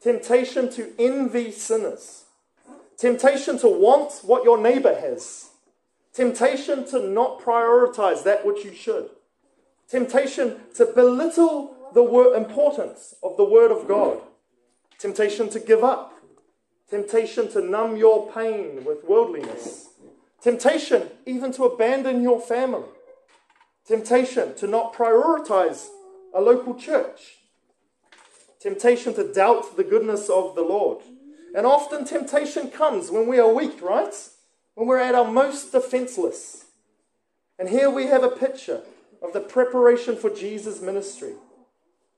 temptation 0.01 0.71
to 0.71 0.93
envy 0.99 1.51
sinners, 1.51 2.25
temptation 2.99 3.59
to 3.59 3.67
want 3.67 4.13
what 4.23 4.45
your 4.45 4.59
neighbor 4.59 4.95
has, 4.95 5.49
temptation 6.13 6.87
to 6.89 7.09
not 7.09 7.41
prioritize 7.41 8.25
that 8.25 8.45
which 8.45 8.65
you 8.65 8.75
should, 8.75 9.11
temptation 9.89 10.61
to 10.75 10.87
belittle 10.87 11.77
the 11.95 12.33
importance 12.37 13.15
of 13.23 13.37
the 13.37 13.45
Word 13.45 13.71
of 13.71 13.87
God, 13.87 14.21
temptation 14.99 15.49
to 15.51 15.61
give 15.61 15.85
up, 15.85 16.15
temptation 16.89 17.49
to 17.53 17.61
numb 17.61 17.97
your 17.97 18.31
pain 18.33 18.85
with 18.85 19.05
worldliness 19.05 19.89
Temptation 20.43 21.09
even 21.25 21.53
to 21.53 21.65
abandon 21.65 22.21
your 22.21 22.41
family. 22.41 22.89
Temptation 23.87 24.57
to 24.57 24.67
not 24.67 24.93
prioritize 24.93 25.87
a 26.35 26.41
local 26.41 26.75
church. 26.75 27.37
Temptation 28.61 29.15
to 29.15 29.33
doubt 29.33 29.77
the 29.77 29.85
goodness 29.85 30.29
of 30.29 30.57
the 30.57 30.63
Lord. 30.63 30.99
And 31.55 31.65
often 31.65 32.05
temptation 32.05 32.71
comes 32.71 33.11
when 33.11 33.29
we 33.29 33.39
are 33.39 33.53
weak, 33.53 33.81
right? 33.81 34.15
When 34.75 34.87
we're 34.87 34.99
at 34.99 35.15
our 35.15 35.31
most 35.31 35.73
defenseless. 35.73 36.67
And 37.59 37.69
here 37.69 37.91
we 37.91 38.07
have 38.07 38.23
a 38.23 38.31
picture 38.31 38.83
of 39.23 39.33
the 39.33 39.41
preparation 39.41 40.17
for 40.17 40.31
Jesus' 40.31 40.81
ministry. 40.81 41.35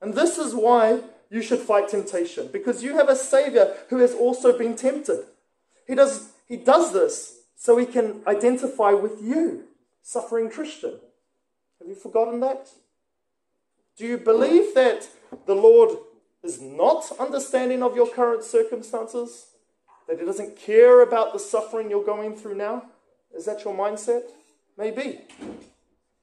And 0.01 0.13
this 0.13 0.37
is 0.37 0.53
why 0.53 1.01
you 1.29 1.41
should 1.41 1.59
fight 1.59 1.89
temptation, 1.89 2.49
because 2.51 2.83
you 2.83 2.95
have 2.95 3.09
a 3.09 3.15
Savior 3.15 3.75
who 3.89 3.97
has 3.97 4.13
also 4.13 4.57
been 4.57 4.75
tempted. 4.75 5.25
He 5.87 5.95
does, 5.95 6.29
he 6.47 6.57
does 6.57 6.93
this 6.93 7.39
so 7.55 7.77
he 7.77 7.85
can 7.85 8.21
identify 8.27 8.91
with 8.91 9.21
you, 9.21 9.65
suffering 10.01 10.49
Christian. 10.49 10.99
Have 11.79 11.87
you 11.87 11.95
forgotten 11.95 12.39
that? 12.41 12.69
Do 13.97 14.05
you 14.05 14.17
believe 14.17 14.73
that 14.75 15.07
the 15.45 15.55
Lord 15.55 15.97
is 16.43 16.61
not 16.61 17.11
understanding 17.19 17.81
of 17.81 17.95
your 17.95 18.07
current 18.07 18.43
circumstances? 18.43 19.47
That 20.07 20.19
He 20.19 20.25
doesn't 20.25 20.57
care 20.57 21.01
about 21.01 21.33
the 21.33 21.39
suffering 21.39 21.89
you're 21.89 22.03
going 22.03 22.35
through 22.35 22.55
now? 22.55 22.83
Is 23.35 23.45
that 23.45 23.63
your 23.63 23.75
mindset? 23.75 24.23
Maybe. 24.77 25.21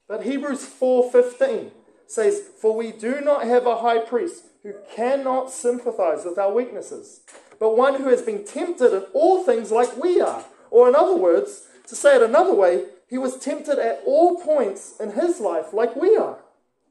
But 0.09 0.25
Hebrews 0.25 0.65
4:15 0.65 1.73
says, 2.07 2.41
"For 2.59 2.73
we 2.75 2.93
do 2.93 3.21
not 3.21 3.45
have 3.45 3.67
a 3.67 3.77
high 3.77 3.99
priest 3.99 4.45
who 4.63 4.75
cannot 4.95 5.51
sympathize 5.51 6.25
with 6.25 6.39
our 6.39 6.53
weaknesses, 6.53 7.21
but 7.59 7.77
one 7.77 7.95
who 7.95 8.09
has 8.09 8.23
been 8.23 8.45
tempted 8.45 8.93
in 8.93 9.05
all 9.15 9.43
things 9.43 9.73
like 9.73 9.97
we 9.97 10.21
are." 10.21 10.45
Or 10.71 10.89
in 10.89 10.95
other 10.95 11.17
words, 11.17 11.67
to 11.87 11.97
say 11.97 12.17
it 12.17 12.23
another 12.23 12.55
way, 12.55 12.87
he 13.07 13.19
was 13.19 13.37
tempted 13.37 13.79
at 13.79 14.03
all 14.07 14.41
points 14.41 14.99
in 14.99 15.11
his 15.11 15.41
life 15.41 15.73
like 15.73 15.95
we 15.97 16.17
are, 16.17 16.39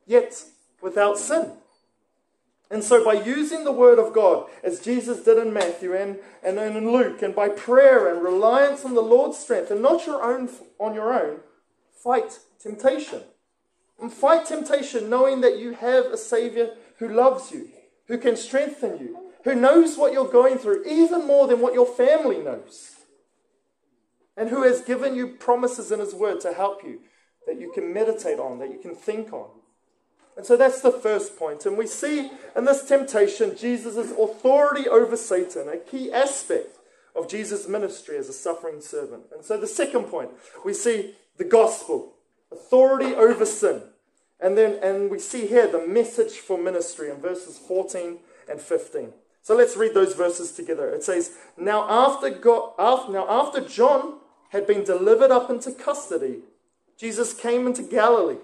yet 0.05 0.45
without 0.81 1.17
sin. 1.17 1.60
And 2.71 2.81
so, 2.83 3.03
by 3.03 3.13
using 3.13 3.65
the 3.65 3.71
Word 3.71 3.99
of 3.99 4.13
God, 4.13 4.49
as 4.63 4.79
Jesus 4.79 5.23
did 5.23 5.37
in 5.37 5.53
Matthew 5.53 5.93
and, 5.93 6.19
and 6.41 6.57
in 6.57 6.91
Luke, 6.91 7.21
and 7.21 7.35
by 7.35 7.49
prayer 7.49 8.07
and 8.07 8.23
reliance 8.23 8.85
on 8.85 8.93
the 8.93 9.01
Lord's 9.01 9.37
strength, 9.37 9.71
and 9.71 9.81
not 9.81 10.07
your 10.07 10.23
own 10.23 10.49
on 10.79 10.93
your 10.93 11.13
own, 11.13 11.39
fight 12.01 12.39
temptation. 12.61 13.23
And 13.99 14.11
fight 14.11 14.45
temptation 14.45 15.09
knowing 15.09 15.41
that 15.41 15.59
you 15.59 15.73
have 15.73 16.05
a 16.05 16.17
Savior 16.17 16.71
who 16.97 17.09
loves 17.09 17.51
you, 17.51 17.67
who 18.07 18.17
can 18.17 18.37
strengthen 18.37 18.99
you, 18.99 19.31
who 19.43 19.53
knows 19.53 19.97
what 19.97 20.13
you're 20.13 20.31
going 20.31 20.57
through 20.57 20.85
even 20.85 21.27
more 21.27 21.47
than 21.47 21.59
what 21.59 21.73
your 21.73 21.85
family 21.85 22.37
knows, 22.37 22.91
and 24.37 24.49
who 24.49 24.63
has 24.63 24.81
given 24.81 25.13
you 25.13 25.27
promises 25.27 25.91
in 25.91 25.99
His 25.99 26.15
Word 26.15 26.39
to 26.41 26.53
help 26.53 26.83
you 26.85 27.01
that 27.47 27.59
you 27.59 27.71
can 27.73 27.93
meditate 27.93 28.39
on, 28.39 28.59
that 28.59 28.71
you 28.71 28.79
can 28.79 28.95
think 28.95 29.33
on. 29.33 29.49
And 30.37 30.45
so 30.45 30.55
that's 30.55 30.81
the 30.81 30.91
first 30.91 31.37
point. 31.37 31.65
And 31.65 31.77
we 31.77 31.87
see 31.87 32.31
in 32.55 32.65
this 32.65 32.83
temptation 32.85 33.55
Jesus' 33.57 34.11
authority 34.11 34.87
over 34.87 35.17
Satan, 35.17 35.67
a 35.67 35.77
key 35.77 36.11
aspect 36.11 36.77
of 37.15 37.27
Jesus' 37.27 37.67
ministry 37.67 38.17
as 38.17 38.29
a 38.29 38.33
suffering 38.33 38.81
servant. 38.81 39.23
And 39.33 39.43
so 39.43 39.57
the 39.57 39.67
second 39.67 40.05
point, 40.05 40.29
we 40.63 40.73
see 40.73 41.15
the 41.37 41.43
gospel, 41.43 42.13
authority 42.51 43.13
over 43.13 43.45
sin. 43.45 43.83
And 44.39 44.57
then 44.57 44.79
and 44.81 45.11
we 45.11 45.19
see 45.19 45.45
here 45.45 45.67
the 45.67 45.85
message 45.85 46.33
for 46.33 46.57
ministry 46.57 47.11
in 47.11 47.17
verses 47.17 47.59
14 47.59 48.17
and 48.49 48.59
15. 48.59 49.13
So 49.43 49.55
let's 49.55 49.75
read 49.75 49.93
those 49.93 50.13
verses 50.13 50.51
together. 50.51 50.89
It 50.89 51.03
says, 51.03 51.35
Now 51.57 51.87
after 51.89 52.29
God 52.29 52.73
after, 52.79 53.11
now 53.11 53.27
after 53.29 53.61
John 53.61 54.19
had 54.49 54.65
been 54.65 54.83
delivered 54.83 55.31
up 55.31 55.49
into 55.49 55.71
custody, 55.71 56.39
Jesus 56.97 57.33
came 57.33 57.67
into 57.67 57.83
Galilee 57.83 58.37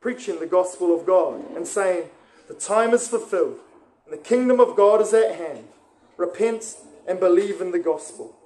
preaching 0.00 0.40
the 0.40 0.46
gospel 0.46 0.98
of 0.98 1.06
God 1.06 1.44
and 1.54 1.66
saying, 1.66 2.08
The 2.48 2.54
time 2.54 2.92
is 2.94 3.08
fulfilled, 3.08 3.58
and 4.04 4.12
the 4.12 4.22
kingdom 4.22 4.60
of 4.60 4.76
God 4.76 5.00
is 5.00 5.12
at 5.12 5.34
hand. 5.34 5.68
Repent 6.16 6.76
and 7.06 7.20
believe 7.20 7.60
in 7.60 7.70
the 7.70 7.78
gospel. 7.78 8.36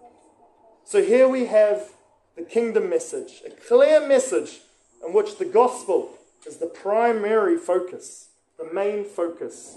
So 0.84 1.02
here 1.02 1.28
we 1.28 1.46
have 1.46 1.92
the 2.36 2.42
kingdom 2.42 2.90
message, 2.90 3.42
a 3.46 3.50
clear 3.50 4.06
message 4.06 4.60
in 5.06 5.12
which 5.12 5.38
the 5.38 5.44
gospel 5.44 6.18
is 6.46 6.56
the 6.58 6.66
primary 6.66 7.56
focus, 7.56 8.28
the 8.58 8.72
main 8.72 9.04
focus. 9.04 9.76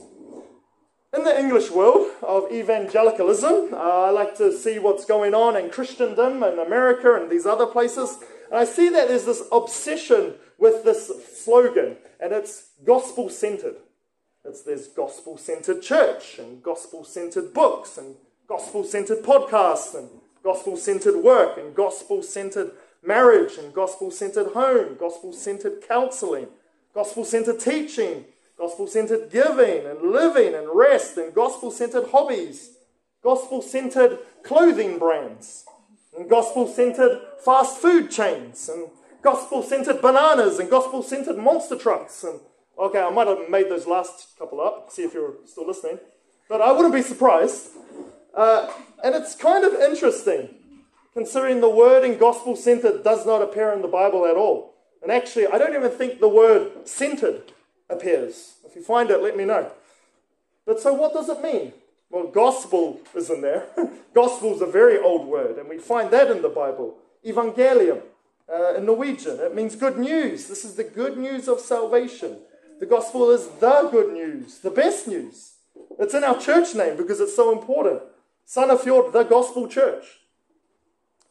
In 1.13 1.23
the 1.23 1.39
English 1.39 1.71
world 1.71 2.11
of 2.21 2.51
evangelicalism, 2.51 3.73
uh, 3.73 3.77
I 3.77 4.09
like 4.09 4.35
to 4.37 4.51
see 4.51 4.77
what's 4.77 5.05
going 5.05 5.33
on 5.33 5.55
in 5.55 5.69
Christendom 5.69 6.43
in 6.43 6.59
America 6.59 7.13
and 7.15 7.29
these 7.29 7.45
other 7.45 7.65
places. 7.65 8.19
And 8.49 8.59
I 8.59 8.65
see 8.65 8.89
that 8.89 9.07
there's 9.07 9.25
this 9.25 9.43
obsession 9.51 10.35
with 10.57 10.83
this 10.83 11.11
slogan, 11.43 11.97
and 12.19 12.31
it's 12.31 12.69
gospel 12.85 13.29
centered. 13.29 13.75
It's 14.45 14.63
there's 14.63 14.87
gospel 14.87 15.37
centered 15.37 15.81
church, 15.81 16.39
and 16.39 16.63
gospel 16.63 17.03
centered 17.03 17.53
books, 17.53 17.97
and 17.97 18.15
gospel 18.47 18.83
centered 18.83 19.23
podcasts, 19.23 19.93
and 19.93 20.09
gospel 20.43 20.77
centered 20.77 21.17
work, 21.21 21.57
and 21.57 21.75
gospel 21.75 22.23
centered 22.23 22.71
marriage, 23.03 23.57
and 23.57 23.73
gospel 23.73 24.09
centered 24.09 24.53
home, 24.53 24.95
gospel 24.97 25.33
centered 25.33 25.83
counseling, 25.87 26.47
gospel 26.93 27.25
centered 27.25 27.59
teaching, 27.59 28.25
gospel 28.57 28.87
centered 28.87 29.29
giving, 29.29 29.85
and 29.85 30.01
living, 30.01 30.55
and 30.55 30.69
rest, 30.73 31.17
and 31.17 31.33
gospel 31.33 31.69
centered 31.69 32.07
hobbies, 32.09 32.77
gospel 33.21 33.61
centered 33.61 34.19
clothing 34.43 34.97
brands, 34.97 35.65
and 36.17 36.29
gospel 36.29 36.67
centered 36.67 37.21
fast 37.45 37.77
food 37.77 38.09
chains, 38.09 38.67
and 38.69 38.89
gospel 39.21 39.61
centered 39.61 40.01
bananas 40.01 40.59
and 40.59 40.69
gospel 40.69 41.03
centered 41.03 41.37
monster 41.37 41.75
trucks. 41.75 42.23
And 42.23 42.39
okay, 42.77 43.01
I 43.01 43.09
might 43.11 43.27
have 43.27 43.49
made 43.49 43.69
those 43.69 43.85
last 43.85 44.37
couple 44.37 44.59
up, 44.59 44.91
see 44.91 45.03
if 45.03 45.13
you're 45.13 45.35
still 45.45 45.67
listening. 45.67 45.99
But 46.49 46.61
I 46.61 46.71
wouldn't 46.71 46.93
be 46.93 47.01
surprised. 47.01 47.69
Uh, 48.33 48.71
and 49.03 49.15
it's 49.15 49.35
kind 49.35 49.65
of 49.65 49.73
interesting, 49.73 50.49
considering 51.13 51.61
the 51.61 51.69
word 51.69 52.03
in 52.03 52.17
gospel 52.17 52.55
centered 52.55 53.03
does 53.03 53.25
not 53.25 53.41
appear 53.41 53.71
in 53.73 53.81
the 53.81 53.87
Bible 53.87 54.25
at 54.25 54.35
all. 54.35 54.73
And 55.01 55.11
actually, 55.11 55.47
I 55.47 55.57
don't 55.57 55.75
even 55.75 55.91
think 55.91 56.19
the 56.19 56.27
word 56.27 56.87
centered 56.87 57.51
appears. 57.89 58.55
If 58.65 58.75
you 58.75 58.83
find 58.83 59.09
it, 59.09 59.21
let 59.21 59.37
me 59.37 59.45
know. 59.45 59.71
But 60.65 60.79
so, 60.79 60.93
what 60.93 61.13
does 61.13 61.29
it 61.29 61.41
mean? 61.41 61.73
Well, 62.09 62.27
gospel 62.27 63.01
is 63.15 63.29
in 63.29 63.41
there. 63.41 63.67
gospel 64.13 64.55
is 64.55 64.61
a 64.61 64.67
very 64.67 64.97
old 64.97 65.27
word, 65.27 65.57
and 65.57 65.67
we 65.67 65.77
find 65.77 66.11
that 66.11 66.31
in 66.31 66.41
the 66.41 66.49
Bible. 66.49 66.97
Evangelium 67.25 68.01
uh, 68.51 68.75
in 68.75 68.85
Norwegian. 68.85 69.39
It 69.39 69.55
means 69.55 69.75
good 69.75 69.97
news. 69.97 70.47
This 70.47 70.63
is 70.63 70.75
the 70.75 70.83
good 70.83 71.17
news 71.17 71.47
of 71.47 71.59
salvation. 71.59 72.37
The 72.79 72.85
gospel 72.85 73.31
is 73.31 73.47
the 73.59 73.89
good 73.91 74.13
news, 74.13 74.59
the 74.59 74.69
best 74.69 75.07
news. 75.07 75.53
It's 75.99 76.13
in 76.13 76.23
our 76.23 76.39
church 76.39 76.75
name 76.75 76.95
because 76.95 77.19
it's 77.19 77.35
so 77.35 77.51
important. 77.51 78.01
Son 78.45 78.69
of 78.69 78.81
Sandefjord, 78.81 79.11
the 79.11 79.23
gospel 79.23 79.67
church. 79.67 80.05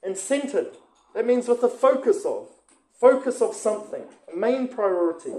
And 0.02 0.16
centered, 0.16 0.72
that 1.14 1.26
means 1.26 1.48
with 1.48 1.62
a 1.62 1.68
focus 1.68 2.24
of, 2.26 2.48
focus 3.00 3.40
of 3.40 3.54
something, 3.54 4.04
a 4.32 4.36
main 4.36 4.68
priority. 4.68 5.32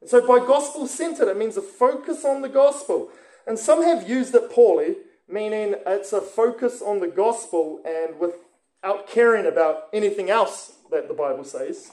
And 0.00 0.10
so 0.10 0.26
by 0.26 0.44
gospel 0.44 0.86
centered, 0.86 1.28
it 1.28 1.36
means 1.36 1.56
a 1.56 1.62
focus 1.62 2.24
on 2.24 2.42
the 2.42 2.48
gospel. 2.48 3.10
And 3.50 3.58
some 3.58 3.82
have 3.82 4.08
used 4.08 4.32
it 4.36 4.48
poorly, 4.48 4.94
meaning 5.28 5.74
it's 5.84 6.12
a 6.12 6.20
focus 6.20 6.80
on 6.80 7.00
the 7.00 7.08
gospel 7.08 7.80
and 7.84 8.20
without 8.20 9.08
caring 9.08 9.44
about 9.44 9.88
anything 9.92 10.30
else 10.30 10.74
that 10.92 11.08
the 11.08 11.14
Bible 11.14 11.42
says, 11.42 11.90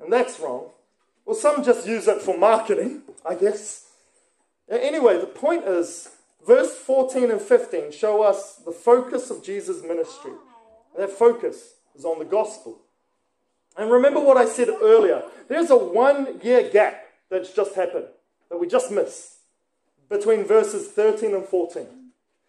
and 0.00 0.12
that's 0.12 0.40
wrong. 0.40 0.70
Well, 1.24 1.36
some 1.36 1.62
just 1.62 1.86
use 1.86 2.08
it 2.08 2.20
for 2.20 2.36
marketing, 2.36 3.02
I 3.24 3.36
guess. 3.36 3.86
Anyway, 4.68 5.16
the 5.16 5.26
point 5.26 5.62
is, 5.62 6.08
verse 6.44 6.74
14 6.74 7.30
and 7.30 7.40
15 7.40 7.92
show 7.92 8.24
us 8.24 8.56
the 8.56 8.72
focus 8.72 9.30
of 9.30 9.44
Jesus' 9.44 9.84
ministry. 9.84 10.32
That 10.98 11.10
focus 11.10 11.74
is 11.94 12.04
on 12.04 12.18
the 12.18 12.24
gospel. 12.24 12.80
And 13.76 13.92
remember 13.92 14.18
what 14.18 14.36
I 14.36 14.44
said 14.44 14.68
earlier 14.82 15.22
there's 15.46 15.70
a 15.70 15.76
one 15.76 16.40
year 16.42 16.68
gap 16.68 17.00
that's 17.30 17.52
just 17.52 17.76
happened, 17.76 18.06
that 18.50 18.58
we 18.58 18.66
just 18.66 18.90
missed, 18.90 19.36
between 20.10 20.44
verses 20.44 20.88
13 20.88 21.34
and 21.34 21.46
14. 21.46 21.86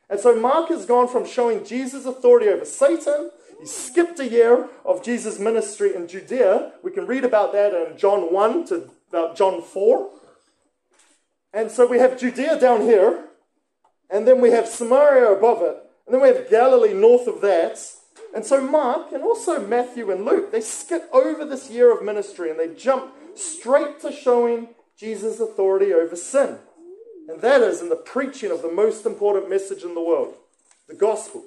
And 0.10 0.20
so 0.20 0.36
Mark 0.36 0.68
has 0.70 0.86
gone 0.86 1.08
from 1.08 1.26
showing 1.26 1.64
Jesus' 1.64 2.06
authority 2.06 2.50
over 2.50 2.66
Satan 2.66 3.32
he 3.62 3.68
skipped 3.68 4.20
a 4.20 4.28
year 4.28 4.68
of 4.84 5.04
Jesus' 5.04 5.38
ministry 5.38 5.96
in 5.96 6.08
Judea. 6.08 6.74
We 6.82 6.92
can 6.92 7.06
read 7.06 7.24
about 7.24 7.54
that 7.54 7.74
in 7.76 7.96
John 7.96 8.34
1 8.34 8.68
to 8.68 8.90
about 9.10 9.38
John 9.38 9.62
4. 9.62 10.10
And 11.54 11.70
so 11.70 11.86
we 11.86 12.00
have 12.00 12.20
Judea 12.20 12.60
down 12.60 12.82
here, 12.82 13.26
and 14.10 14.28
then 14.28 14.42
we 14.42 14.50
have 14.50 14.68
Samaria 14.68 15.32
above 15.32 15.62
it, 15.62 15.78
and 16.08 16.14
then 16.14 16.22
we 16.22 16.30
have 16.30 16.50
Galilee 16.50 16.94
north 16.94 17.28
of 17.28 17.42
that. 17.42 17.78
And 18.34 18.44
so 18.44 18.62
Mark 18.62 19.12
and 19.12 19.22
also 19.22 19.66
Matthew 19.66 20.10
and 20.10 20.26
Luke, 20.26 20.52
they 20.52 20.62
skip 20.62 21.08
over 21.14 21.46
this 21.46 21.70
year 21.70 21.96
of 21.96 22.04
ministry 22.04 22.50
and 22.50 22.60
they 22.60 22.74
jump 22.74 23.14
straight 23.36 24.00
to 24.02 24.12
showing 24.12 24.70
Jesus' 24.98 25.40
authority 25.40 25.94
over 25.94 26.16
sin. 26.16 26.58
And 27.28 27.42
that 27.42 27.62
is 27.62 27.82
in 27.82 27.90
the 27.90 27.96
preaching 27.96 28.52
of 28.52 28.62
the 28.62 28.72
most 28.72 29.06
important 29.06 29.50
message 29.50 29.84
in 29.84 29.94
the 29.94 30.04
world 30.04 30.36
the 30.88 30.96
gospel. 30.96 31.46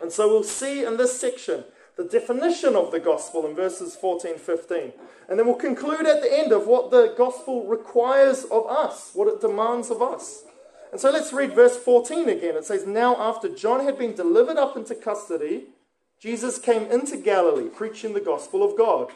And 0.00 0.10
so 0.10 0.28
we'll 0.28 0.42
see 0.42 0.84
in 0.84 0.96
this 0.96 1.20
section 1.20 1.64
the 1.96 2.04
definition 2.04 2.74
of 2.74 2.90
the 2.90 3.00
gospel 3.00 3.46
in 3.46 3.54
verses 3.54 3.94
14 3.96 4.38
15. 4.38 4.92
And 5.28 5.38
then 5.38 5.46
we'll 5.46 5.56
conclude 5.56 6.06
at 6.06 6.22
the 6.22 6.32
end 6.32 6.52
of 6.52 6.66
what 6.66 6.90
the 6.90 7.14
gospel 7.16 7.66
requires 7.66 8.44
of 8.44 8.66
us, 8.66 9.10
what 9.12 9.28
it 9.28 9.40
demands 9.40 9.90
of 9.90 10.00
us. 10.00 10.44
And 10.90 11.00
so 11.00 11.10
let's 11.10 11.32
read 11.32 11.54
verse 11.54 11.76
14 11.76 12.28
again. 12.28 12.56
It 12.56 12.64
says, 12.64 12.86
Now 12.86 13.16
after 13.16 13.54
John 13.54 13.84
had 13.84 13.98
been 13.98 14.14
delivered 14.14 14.56
up 14.56 14.76
into 14.76 14.94
custody, 14.94 15.66
Jesus 16.18 16.58
came 16.58 16.90
into 16.90 17.16
Galilee 17.16 17.68
preaching 17.68 18.14
the 18.14 18.20
gospel 18.20 18.62
of 18.62 18.76
God. 18.76 19.10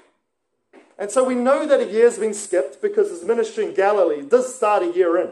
And 0.99 1.11
so 1.11 1.25
we 1.25 1.35
know 1.35 1.67
that 1.67 1.81
a 1.81 1.91
year 1.91 2.05
has 2.05 2.19
been 2.19 2.35
skipped 2.35 2.81
because 2.81 3.11
his 3.11 3.25
ministry 3.25 3.65
in 3.65 3.75
Galilee 3.75 4.23
does 4.23 4.55
start 4.55 4.83
a 4.83 4.93
year 4.93 5.19
in. 5.19 5.31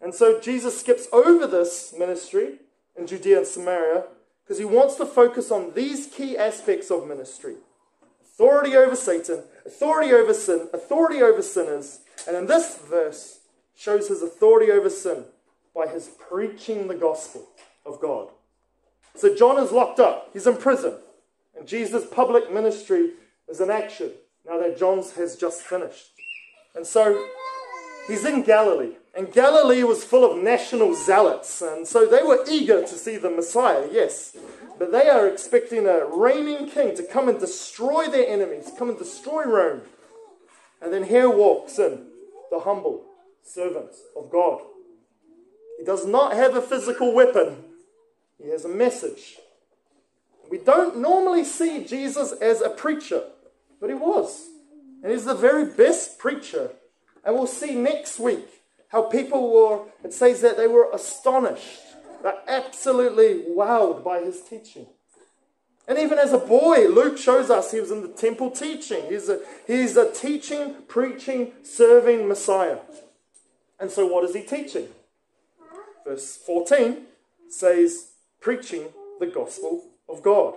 And 0.00 0.14
so 0.14 0.40
Jesus 0.40 0.80
skips 0.80 1.06
over 1.12 1.46
this 1.46 1.94
ministry 1.96 2.60
in 2.96 3.06
Judea 3.06 3.38
and 3.38 3.46
Samaria 3.46 4.04
because 4.42 4.58
he 4.58 4.64
wants 4.64 4.96
to 4.96 5.06
focus 5.06 5.50
on 5.50 5.74
these 5.74 6.06
key 6.06 6.36
aspects 6.36 6.90
of 6.90 7.06
ministry. 7.06 7.56
Authority 8.22 8.74
over 8.74 8.96
Satan, 8.96 9.42
authority 9.66 10.12
over 10.12 10.32
sin, 10.32 10.68
authority 10.72 11.22
over 11.22 11.42
sinners, 11.42 12.00
and 12.26 12.36
in 12.36 12.46
this 12.46 12.78
verse 12.78 13.40
shows 13.76 14.08
his 14.08 14.22
authority 14.22 14.72
over 14.72 14.90
sin 14.90 15.24
by 15.74 15.86
his 15.86 16.08
preaching 16.28 16.88
the 16.88 16.94
gospel 16.94 17.46
of 17.84 18.00
God. 18.00 18.28
So 19.14 19.34
John 19.34 19.62
is 19.62 19.72
locked 19.72 20.00
up, 20.00 20.30
he's 20.32 20.46
in 20.46 20.56
prison, 20.56 20.94
and 21.56 21.68
Jesus' 21.68 22.06
public 22.06 22.52
ministry 22.52 23.10
is 23.48 23.60
in 23.60 23.70
action 23.70 24.10
now 24.46 24.58
that 24.58 24.78
John's 24.78 25.12
has 25.12 25.36
just 25.36 25.62
finished. 25.62 26.10
And 26.74 26.86
so 26.86 27.26
he's 28.06 28.24
in 28.24 28.42
Galilee, 28.42 28.96
and 29.14 29.32
Galilee 29.32 29.82
was 29.82 30.04
full 30.04 30.30
of 30.30 30.42
national 30.42 30.94
zealots, 30.94 31.62
and 31.62 31.86
so 31.86 32.06
they 32.06 32.22
were 32.22 32.44
eager 32.48 32.80
to 32.80 32.94
see 32.94 33.16
the 33.16 33.30
Messiah, 33.30 33.88
yes. 33.90 34.36
But 34.78 34.92
they 34.92 35.08
are 35.08 35.26
expecting 35.26 35.86
a 35.86 36.06
reigning 36.06 36.68
king 36.68 36.96
to 36.96 37.02
come 37.02 37.28
and 37.28 37.38
destroy 37.38 38.06
their 38.06 38.28
enemies, 38.28 38.70
come 38.78 38.88
and 38.88 38.98
destroy 38.98 39.44
Rome. 39.44 39.82
And 40.80 40.92
then 40.92 41.04
here 41.04 41.28
walks 41.28 41.78
in 41.78 42.06
the 42.50 42.60
humble 42.60 43.04
servant 43.42 43.90
of 44.16 44.30
God. 44.30 44.60
He 45.78 45.84
does 45.84 46.06
not 46.06 46.34
have 46.34 46.54
a 46.54 46.62
physical 46.62 47.12
weapon, 47.12 47.64
he 48.38 48.48
has 48.50 48.64
a 48.64 48.68
message. 48.68 49.38
We 50.50 50.58
don't 50.58 50.98
normally 50.98 51.44
see 51.44 51.84
Jesus 51.84 52.32
as 52.32 52.60
a 52.60 52.70
preacher, 52.70 53.24
but 53.80 53.90
he 53.90 53.94
was. 53.94 54.46
And 55.02 55.12
he's 55.12 55.24
the 55.24 55.34
very 55.34 55.72
best 55.74 56.18
preacher. 56.18 56.70
And 57.24 57.34
we'll 57.34 57.46
see 57.46 57.74
next 57.74 58.18
week 58.18 58.59
how 58.90 59.02
people 59.02 59.52
were, 59.52 59.80
it 60.04 60.12
says 60.12 60.40
that 60.42 60.56
they 60.56 60.66
were 60.66 60.90
astonished. 60.92 61.80
Absolutely 62.46 63.44
wowed 63.48 64.04
by 64.04 64.20
his 64.20 64.42
teaching. 64.42 64.86
And 65.88 65.98
even 65.98 66.18
as 66.18 66.32
a 66.32 66.38
boy, 66.38 66.86
Luke 66.86 67.18
shows 67.18 67.50
us 67.50 67.72
he 67.72 67.80
was 67.80 67.90
in 67.90 68.02
the 68.02 68.08
temple 68.08 68.50
teaching. 68.50 69.06
He's 69.08 69.28
a, 69.28 69.40
he's 69.66 69.96
a 69.96 70.12
teaching, 70.12 70.74
preaching, 70.86 71.52
serving 71.62 72.28
Messiah. 72.28 72.78
And 73.80 73.90
so, 73.90 74.06
what 74.06 74.24
is 74.24 74.34
he 74.34 74.42
teaching? 74.42 74.88
Verse 76.04 76.36
14 76.36 77.06
says, 77.48 78.10
preaching 78.40 78.88
the 79.18 79.26
gospel 79.26 79.84
of 80.08 80.22
God. 80.22 80.54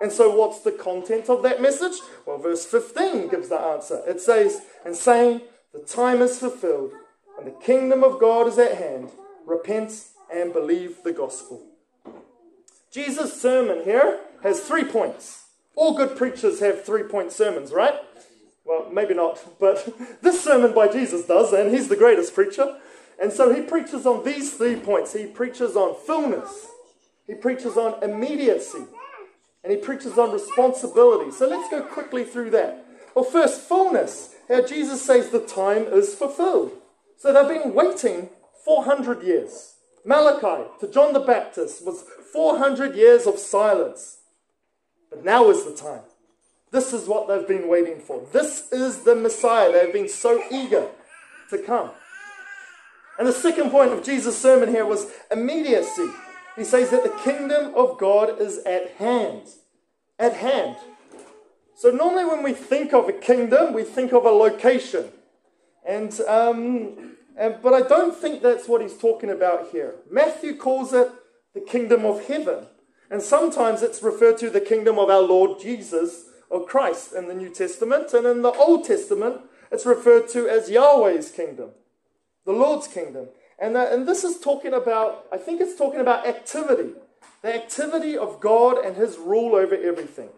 And 0.00 0.12
so, 0.12 0.34
what's 0.34 0.60
the 0.60 0.72
content 0.72 1.28
of 1.28 1.42
that 1.42 1.60
message? 1.60 1.98
Well, 2.26 2.38
verse 2.38 2.64
15 2.64 3.28
gives 3.28 3.48
the 3.48 3.58
answer. 3.58 4.02
It 4.06 4.20
says, 4.20 4.62
And 4.84 4.94
saying, 4.94 5.42
The 5.72 5.80
time 5.80 6.22
is 6.22 6.38
fulfilled, 6.38 6.92
and 7.40 7.46
the 7.46 7.58
kingdom 7.64 8.04
of 8.04 8.20
God 8.20 8.46
is 8.46 8.58
at 8.58 8.76
hand. 8.76 9.10
Repent 9.46 10.04
and 10.32 10.52
believe 10.52 11.02
the 11.02 11.12
gospel. 11.12 11.62
Jesus' 12.92 13.40
sermon 13.40 13.84
here 13.84 14.20
has 14.42 14.60
three 14.60 14.84
points. 14.84 15.46
All 15.74 15.96
good 15.96 16.18
preachers 16.18 16.60
have 16.60 16.84
three 16.84 17.02
point 17.02 17.32
sermons, 17.32 17.72
right? 17.72 17.94
Well, 18.66 18.88
maybe 18.92 19.14
not, 19.14 19.58
but 19.58 19.88
this 20.22 20.44
sermon 20.44 20.74
by 20.74 20.88
Jesus 20.88 21.24
does, 21.26 21.52
and 21.52 21.70
he's 21.70 21.88
the 21.88 21.96
greatest 21.96 22.34
preacher. 22.34 22.78
And 23.20 23.32
so 23.32 23.54
he 23.54 23.62
preaches 23.62 24.04
on 24.06 24.24
these 24.24 24.54
three 24.54 24.76
points. 24.76 25.14
He 25.14 25.26
preaches 25.26 25.76
on 25.76 25.94
fullness, 26.06 26.66
he 27.26 27.34
preaches 27.34 27.76
on 27.78 28.02
immediacy, 28.02 28.84
and 29.64 29.72
he 29.72 29.78
preaches 29.78 30.18
on 30.18 30.30
responsibility. 30.30 31.30
So 31.30 31.48
let's 31.48 31.70
go 31.70 31.82
quickly 31.82 32.24
through 32.24 32.50
that. 32.50 32.84
Well, 33.14 33.24
first, 33.24 33.62
fullness. 33.62 34.34
How 34.48 34.66
Jesus 34.66 35.00
says 35.00 35.30
the 35.30 35.40
time 35.40 35.84
is 35.84 36.14
fulfilled. 36.14 36.79
So 37.20 37.34
they've 37.34 37.62
been 37.62 37.74
waiting 37.74 38.30
400 38.64 39.22
years. 39.22 39.74
Malachi 40.06 40.64
to 40.80 40.88
John 40.88 41.12
the 41.12 41.20
Baptist 41.20 41.84
was 41.84 42.02
400 42.32 42.96
years 42.96 43.26
of 43.26 43.38
silence. 43.38 44.20
But 45.10 45.22
now 45.22 45.50
is 45.50 45.66
the 45.66 45.74
time. 45.74 46.00
This 46.70 46.94
is 46.94 47.06
what 47.06 47.28
they've 47.28 47.46
been 47.46 47.68
waiting 47.68 48.00
for. 48.00 48.26
This 48.32 48.72
is 48.72 49.02
the 49.02 49.14
Messiah. 49.14 49.70
They've 49.70 49.92
been 49.92 50.08
so 50.08 50.42
eager 50.50 50.88
to 51.50 51.58
come. 51.58 51.90
And 53.18 53.28
the 53.28 53.32
second 53.34 53.70
point 53.70 53.92
of 53.92 54.02
Jesus' 54.02 54.40
sermon 54.40 54.70
here 54.70 54.86
was 54.86 55.12
immediacy. 55.30 56.08
He 56.56 56.64
says 56.64 56.88
that 56.88 57.02
the 57.02 57.18
kingdom 57.22 57.74
of 57.74 57.98
God 57.98 58.40
is 58.40 58.60
at 58.60 58.92
hand. 58.92 59.42
At 60.18 60.36
hand. 60.36 60.76
So, 61.76 61.90
normally 61.90 62.24
when 62.24 62.42
we 62.42 62.54
think 62.54 62.94
of 62.94 63.10
a 63.10 63.12
kingdom, 63.12 63.74
we 63.74 63.84
think 63.84 64.12
of 64.12 64.24
a 64.24 64.30
location. 64.30 65.10
And 65.86 66.18
um, 66.22 67.16
and, 67.36 67.56
but 67.62 67.72
I 67.72 67.80
don't 67.80 68.14
think 68.14 68.42
that's 68.42 68.68
what 68.68 68.82
he's 68.82 68.96
talking 68.96 69.30
about 69.30 69.70
here. 69.70 69.94
Matthew 70.10 70.56
calls 70.56 70.92
it 70.92 71.10
the 71.54 71.60
kingdom 71.60 72.04
of 72.04 72.26
heaven. 72.26 72.66
And 73.10 73.22
sometimes 73.22 73.82
it's 73.82 74.02
referred 74.02 74.38
to 74.38 74.50
the 74.50 74.60
kingdom 74.60 74.98
of 74.98 75.10
our 75.10 75.22
Lord 75.22 75.60
Jesus 75.60 76.26
or 76.48 76.66
Christ 76.66 77.12
in 77.12 77.28
the 77.28 77.34
New 77.34 77.48
Testament. 77.48 78.12
And 78.12 78.26
in 78.26 78.42
the 78.42 78.52
Old 78.52 78.84
Testament, 78.84 79.40
it's 79.72 79.86
referred 79.86 80.28
to 80.30 80.48
as 80.48 80.70
Yahweh's 80.70 81.30
kingdom, 81.30 81.70
the 82.44 82.52
Lord's 82.52 82.86
kingdom. 82.86 83.28
And, 83.58 83.74
that, 83.74 83.92
and 83.92 84.06
this 84.06 84.22
is 84.22 84.38
talking 84.38 84.74
about, 84.74 85.26
I 85.32 85.38
think 85.38 85.60
it's 85.60 85.76
talking 85.76 86.00
about 86.00 86.26
activity, 86.26 86.92
the 87.42 87.54
activity 87.54 88.16
of 88.16 88.40
God 88.40 88.84
and 88.84 88.96
his 88.96 89.16
rule 89.16 89.54
over 89.54 89.74
everything. 89.74 90.28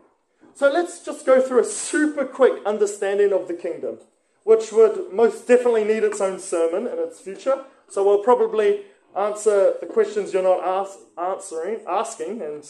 So 0.55 0.71
let's 0.71 1.05
just 1.05 1.27
go 1.27 1.41
through 1.41 1.61
a 1.61 1.65
super 1.65 2.25
quick 2.25 2.65
understanding 2.65 3.33
of 3.33 3.49
the 3.49 3.55
kingdom 3.55 3.99
which 4.45 4.73
would 4.73 5.13
most 5.13 5.47
definitely 5.47 5.85
need 5.85 6.03
its 6.03 6.21
own 6.21 6.39
sermon 6.39 6.87
in 6.87 6.99
its 6.99 7.21
future. 7.21 7.65
So 7.89 8.05
we'll 8.05 8.23
probably 8.23 8.83
answer 9.17 9.75
the 9.81 9.87
questions 9.87 10.33
you're 10.33 10.43
not 10.43 10.67
ask, 10.67 10.99
answering, 11.19 11.81
asking, 11.89 12.43
and, 12.43 12.65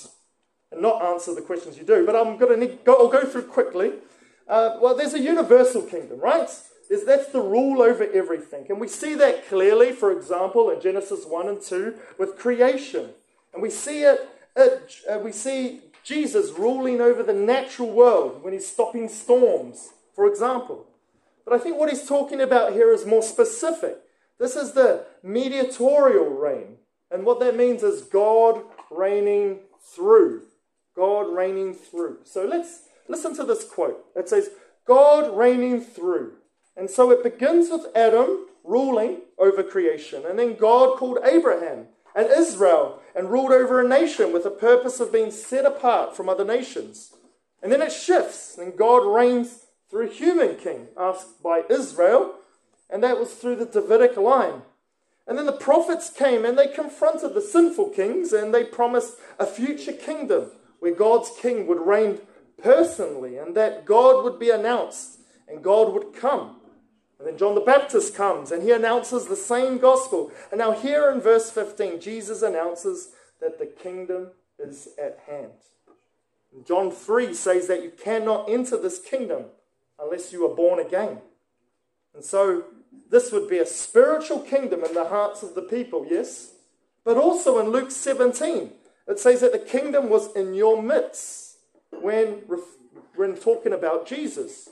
and 0.70 0.82
not 0.82 1.02
answer 1.02 1.34
the 1.34 1.42
questions 1.42 1.78
you 1.78 1.84
do. 1.84 2.04
But 2.04 2.16
I'm 2.16 2.36
going 2.36 2.60
to 2.60 2.66
go, 2.66 2.94
I'll 2.94 3.08
go 3.08 3.24
through 3.24 3.44
quickly. 3.44 3.92
Uh, 4.48 4.78
well, 4.80 4.96
there's 4.96 5.14
a 5.14 5.20
universal 5.20 5.82
kingdom, 5.82 6.20
right? 6.20 6.48
There's, 6.88 7.04
that's 7.04 7.28
the 7.28 7.40
rule 7.40 7.80
over 7.80 8.04
everything. 8.12 8.66
And 8.68 8.80
we 8.80 8.88
see 8.88 9.14
that 9.14 9.48
clearly, 9.48 9.92
for 9.92 10.10
example, 10.10 10.70
in 10.70 10.80
Genesis 10.80 11.24
1 11.24 11.48
and 11.48 11.60
2 11.60 11.94
with 12.18 12.36
creation. 12.36 13.10
And 13.54 13.62
we 13.62 13.70
see 13.70 14.02
it, 14.02 14.28
it 14.56 14.94
uh, 15.10 15.18
we 15.18 15.32
see 15.32 15.80
Jesus 16.04 16.50
ruling 16.50 17.00
over 17.00 17.22
the 17.22 17.32
natural 17.32 17.90
world 17.90 18.42
when 18.42 18.52
he's 18.52 18.66
stopping 18.66 19.08
storms, 19.08 19.90
for 20.14 20.26
example. 20.26 20.86
But 21.44 21.54
I 21.54 21.58
think 21.58 21.78
what 21.78 21.90
he's 21.90 22.06
talking 22.06 22.40
about 22.40 22.72
here 22.72 22.92
is 22.92 23.06
more 23.06 23.22
specific. 23.22 23.98
This 24.38 24.56
is 24.56 24.72
the 24.72 25.06
mediatorial 25.22 26.30
reign. 26.30 26.76
And 27.10 27.24
what 27.24 27.40
that 27.40 27.56
means 27.56 27.82
is 27.82 28.02
God 28.02 28.62
reigning 28.90 29.60
through. 29.94 30.42
God 30.96 31.22
reigning 31.34 31.74
through. 31.74 32.18
So 32.24 32.44
let's 32.44 32.82
listen 33.08 33.34
to 33.36 33.44
this 33.44 33.64
quote. 33.64 34.04
It 34.16 34.28
says, 34.28 34.50
God 34.86 35.36
reigning 35.36 35.80
through. 35.80 36.34
And 36.76 36.90
so 36.90 37.10
it 37.10 37.22
begins 37.22 37.70
with 37.70 37.86
Adam 37.94 38.46
ruling 38.64 39.22
over 39.38 39.62
creation. 39.62 40.24
And 40.26 40.38
then 40.38 40.54
God 40.54 40.96
called 40.96 41.18
Abraham 41.24 41.86
and 42.14 42.28
Israel 42.30 43.00
and 43.14 43.30
ruled 43.30 43.52
over 43.52 43.80
a 43.80 43.88
nation 43.88 44.32
with 44.32 44.44
the 44.44 44.50
purpose 44.50 45.00
of 45.00 45.12
being 45.12 45.30
set 45.30 45.66
apart 45.66 46.16
from 46.16 46.28
other 46.28 46.44
nations. 46.44 47.14
And 47.62 47.70
then 47.70 47.82
it 47.82 47.92
shifts, 47.92 48.58
and 48.58 48.76
God 48.76 49.06
reigns 49.06 49.61
through 49.92 50.08
a 50.08 50.12
human 50.12 50.56
king 50.56 50.88
asked 50.96 51.42
by 51.42 51.64
Israel, 51.68 52.36
and 52.88 53.02
that 53.02 53.20
was 53.20 53.34
through 53.34 53.56
the 53.56 53.66
Davidic 53.66 54.16
line. 54.16 54.62
And 55.26 55.36
then 55.36 55.44
the 55.44 55.52
prophets 55.52 56.08
came 56.08 56.46
and 56.46 56.58
they 56.58 56.66
confronted 56.66 57.34
the 57.34 57.42
sinful 57.42 57.90
kings 57.90 58.32
and 58.32 58.54
they 58.54 58.64
promised 58.64 59.18
a 59.38 59.44
future 59.44 59.92
kingdom 59.92 60.50
where 60.80 60.94
God's 60.94 61.30
king 61.38 61.66
would 61.66 61.86
reign 61.86 62.20
personally 62.60 63.36
and 63.36 63.54
that 63.54 63.84
God 63.84 64.24
would 64.24 64.38
be 64.38 64.48
announced 64.48 65.20
and 65.46 65.62
God 65.62 65.92
would 65.92 66.14
come. 66.14 66.56
And 67.18 67.28
then 67.28 67.36
John 67.36 67.54
the 67.54 67.60
Baptist 67.60 68.14
comes 68.14 68.50
and 68.50 68.62
he 68.62 68.72
announces 68.72 69.26
the 69.26 69.36
same 69.36 69.76
gospel. 69.76 70.32
And 70.50 70.58
now, 70.58 70.72
here 70.72 71.10
in 71.10 71.20
verse 71.20 71.50
15, 71.50 72.00
Jesus 72.00 72.40
announces 72.40 73.10
that 73.42 73.58
the 73.58 73.66
kingdom 73.66 74.30
is 74.58 74.88
at 74.98 75.20
hand. 75.28 75.52
And 76.52 76.66
John 76.66 76.90
3 76.90 77.34
says 77.34 77.68
that 77.68 77.82
you 77.82 77.90
cannot 77.90 78.48
enter 78.48 78.76
this 78.76 78.98
kingdom 78.98 79.44
unless 79.98 80.32
you 80.32 80.44
are 80.50 80.54
born 80.54 80.78
again. 80.80 81.18
And 82.14 82.24
so 82.24 82.64
this 83.10 83.32
would 83.32 83.48
be 83.48 83.58
a 83.58 83.66
spiritual 83.66 84.40
kingdom 84.40 84.84
in 84.84 84.94
the 84.94 85.08
hearts 85.08 85.42
of 85.42 85.54
the 85.54 85.62
people, 85.62 86.06
yes? 86.08 86.52
But 87.04 87.16
also 87.16 87.58
in 87.58 87.70
Luke 87.70 87.90
17, 87.90 88.70
it 89.08 89.18
says 89.18 89.40
that 89.40 89.52
the 89.52 89.58
kingdom 89.58 90.08
was 90.08 90.34
in 90.34 90.54
your 90.54 90.82
midst 90.82 91.58
when, 91.90 92.42
when 93.16 93.36
talking 93.36 93.72
about 93.72 94.06
Jesus. 94.06 94.68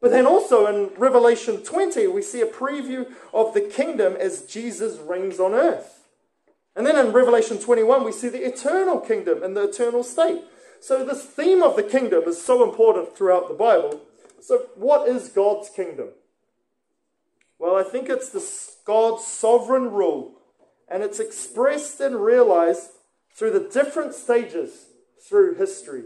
But 0.00 0.12
then 0.12 0.26
also 0.26 0.66
in 0.66 0.94
Revelation 0.96 1.64
20, 1.64 2.06
we 2.06 2.22
see 2.22 2.40
a 2.40 2.46
preview 2.46 3.12
of 3.34 3.52
the 3.52 3.60
kingdom 3.60 4.14
as 4.14 4.42
Jesus 4.42 4.98
reigns 4.98 5.40
on 5.40 5.54
earth. 5.54 6.06
And 6.76 6.86
then 6.86 6.96
in 6.96 7.12
Revelation 7.12 7.58
21, 7.58 8.04
we 8.04 8.12
see 8.12 8.28
the 8.28 8.46
eternal 8.46 9.00
kingdom 9.00 9.42
and 9.42 9.56
the 9.56 9.64
eternal 9.64 10.04
state. 10.04 10.42
So, 10.80 11.04
this 11.04 11.24
theme 11.24 11.60
of 11.60 11.74
the 11.74 11.82
kingdom 11.82 12.22
is 12.28 12.40
so 12.40 12.62
important 12.62 13.16
throughout 13.16 13.48
the 13.48 13.54
Bible 13.54 14.00
so, 14.40 14.66
what 14.76 15.08
is 15.08 15.28
God's 15.28 15.68
kingdom? 15.70 16.08
Well, 17.58 17.76
I 17.76 17.82
think 17.82 18.08
it's 18.08 18.30
the 18.30 18.44
God's 18.84 19.26
sovereign 19.26 19.90
rule, 19.90 20.34
and 20.88 21.02
it's 21.02 21.20
expressed 21.20 22.00
and 22.00 22.16
realized 22.16 22.90
through 23.34 23.50
the 23.50 23.68
different 23.68 24.14
stages 24.14 24.86
through 25.20 25.56
history. 25.56 26.04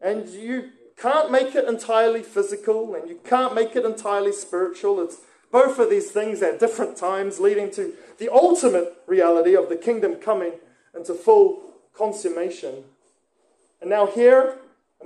And 0.00 0.28
you 0.28 0.70
can't 0.96 1.30
make 1.30 1.54
it 1.54 1.68
entirely 1.68 2.22
physical, 2.22 2.94
and 2.94 3.08
you 3.08 3.20
can't 3.24 3.54
make 3.54 3.76
it 3.76 3.84
entirely 3.84 4.32
spiritual. 4.32 5.00
It's 5.02 5.18
Both 5.52 5.78
of 5.78 5.88
these 5.88 6.10
things 6.10 6.42
at 6.42 6.58
different 6.58 6.96
times, 6.96 7.38
leading 7.38 7.70
to 7.72 7.94
the 8.18 8.32
ultimate 8.32 8.94
reality 9.06 9.54
of 9.54 9.68
the 9.68 9.76
kingdom 9.76 10.16
coming 10.16 10.54
into 10.94 11.14
full 11.14 11.62
consummation. 11.94 12.84
And 13.80 13.88
now 13.90 14.06
here 14.06 14.58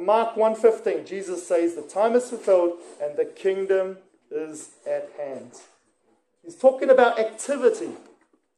Mark 0.04 0.36
1:15, 0.36 1.04
Jesus 1.04 1.46
says, 1.46 1.74
"The 1.74 1.82
time 1.82 2.16
is 2.16 2.30
fulfilled 2.30 2.78
and 3.00 3.16
the 3.16 3.24
kingdom 3.24 3.98
is 4.30 4.70
at 4.86 5.10
hand." 5.16 5.60
He's 6.42 6.56
talking 6.56 6.90
about 6.90 7.18
activity 7.18 7.96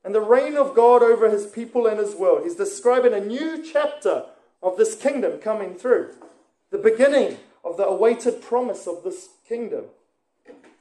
and 0.05 0.14
the 0.14 0.20
reign 0.20 0.57
of 0.57 0.74
God 0.74 1.02
over 1.02 1.28
his 1.28 1.46
people 1.46 1.87
and 1.87 1.98
his 1.98 2.14
world. 2.14 2.44
He's 2.44 2.57
describing 2.57 3.12
a 3.12 3.20
new 3.20 3.62
chapter 3.62 4.26
of 4.62 4.76
this 4.76 4.94
kingdom 4.94 5.40
coming 5.40 5.74
through, 5.74 6.14
the 6.70 6.78
beginning 6.78 7.38
of 7.64 7.76
the 7.76 7.87
awaited 7.87 8.40
promise 8.40 8.87
of 8.87 9.02
this 9.02 9.28
kingdom. 9.48 9.90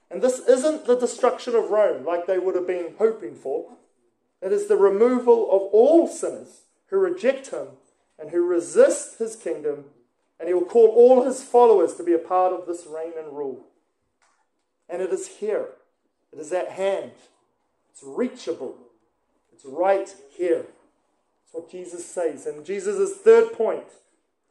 And 0.10 0.22
this 0.22 0.40
isn't 0.48 0.86
the 0.86 0.96
destruction 0.96 1.56
of 1.56 1.72
Rome 1.72 2.06
like 2.06 2.26
they 2.26 2.38
would 2.38 2.56
have 2.56 2.68
been 2.68 2.96
hoping 2.98 3.36
for. 3.36 3.78
It 4.42 4.52
is 4.52 4.68
the 4.68 4.78
removal 4.78 5.50
of 5.52 5.64
all 5.74 6.08
sinners 6.08 6.62
who 6.88 6.98
reject 6.98 7.48
him 7.48 7.78
and 8.20 8.32
who 8.32 8.46
resist 8.46 9.18
his 9.20 9.36
kingdom, 9.36 9.92
and 10.42 10.48
he 10.48 10.56
will 10.56 10.66
call 10.66 10.88
all 10.88 11.24
his 11.24 11.44
followers 11.44 11.94
to 11.94 12.04
be 12.04 12.14
a 12.14 12.18
part 12.18 12.52
of 12.52 12.66
this 12.66 12.88
reign 12.88 13.14
and 13.16 13.38
rule. 13.38 13.68
And 14.90 15.00
it 15.00 15.12
is 15.12 15.28
here, 15.28 15.68
it 16.34 16.40
is 16.40 16.52
at 16.52 16.70
hand, 16.70 17.12
it's 17.92 18.02
reachable, 18.04 18.76
it's 19.54 19.64
right 19.64 20.14
here. 20.36 20.66
That's 20.66 21.54
what 21.54 21.70
Jesus 21.70 22.04
says. 22.08 22.48
And 22.48 22.66
Jesus' 22.66 23.16
third 23.18 23.54
point, 23.54 23.86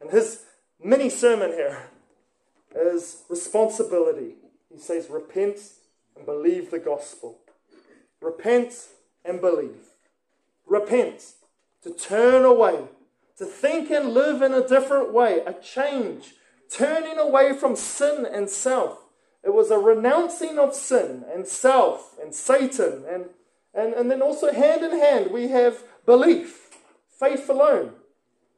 and 0.01 0.11
his 0.11 0.45
mini 0.83 1.11
sermon 1.11 1.51
here, 1.51 1.89
is 2.77 3.25
responsibility. 3.29 4.35
He 4.73 4.79
says, 4.79 5.11
Repent 5.11 5.59
and 6.17 6.25
believe 6.25 6.71
the 6.71 6.79
gospel. 6.79 7.39
Repent 8.23 8.87
and 9.25 9.41
believe. 9.41 9.89
Repent, 10.67 11.33
to 11.83 11.93
turn 11.93 12.45
away, 12.45 12.85
to 13.41 13.47
think 13.47 13.91
and 13.91 14.11
live 14.11 14.43
in 14.43 14.53
a 14.53 14.69
different 14.69 15.15
way, 15.15 15.41
a 15.47 15.55
change, 15.55 16.35
turning 16.71 17.19
away 17.19 17.55
from 17.55 17.75
sin 17.75 18.27
and 18.31 18.51
self. 18.51 18.99
It 19.43 19.55
was 19.55 19.71
a 19.71 19.79
renouncing 19.79 20.59
of 20.59 20.75
sin 20.75 21.25
and 21.33 21.47
self 21.47 22.17
and 22.23 22.35
Satan. 22.35 23.03
And, 23.11 23.25
and, 23.73 23.95
and 23.95 24.11
then 24.11 24.21
also, 24.21 24.53
hand 24.53 24.85
in 24.85 24.91
hand, 24.91 25.31
we 25.31 25.49
have 25.49 25.83
belief, 26.05 26.69
faith 27.19 27.49
alone. 27.49 27.93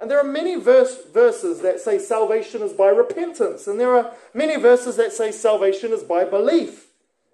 And 0.01 0.11
there 0.11 0.18
are 0.18 0.25
many 0.25 0.57
verse, 0.57 0.99
verses 1.14 1.61
that 1.61 1.79
say 1.79 2.01
salvation 2.01 2.61
is 2.61 2.73
by 2.73 2.88
repentance, 2.88 3.68
and 3.68 3.79
there 3.79 3.97
are 3.97 4.12
many 4.35 4.57
verses 4.57 4.97
that 4.97 5.12
say 5.12 5.31
salvation 5.31 5.92
is 5.92 6.03
by 6.03 6.25
belief. 6.25 6.88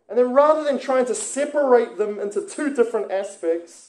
And 0.07 0.19
then 0.19 0.35
rather 0.35 0.65
than 0.65 0.79
trying 0.79 1.07
to 1.07 1.15
separate 1.15 1.97
them 1.97 2.21
into 2.21 2.47
two 2.47 2.75
different 2.75 3.11
aspects 3.11 3.88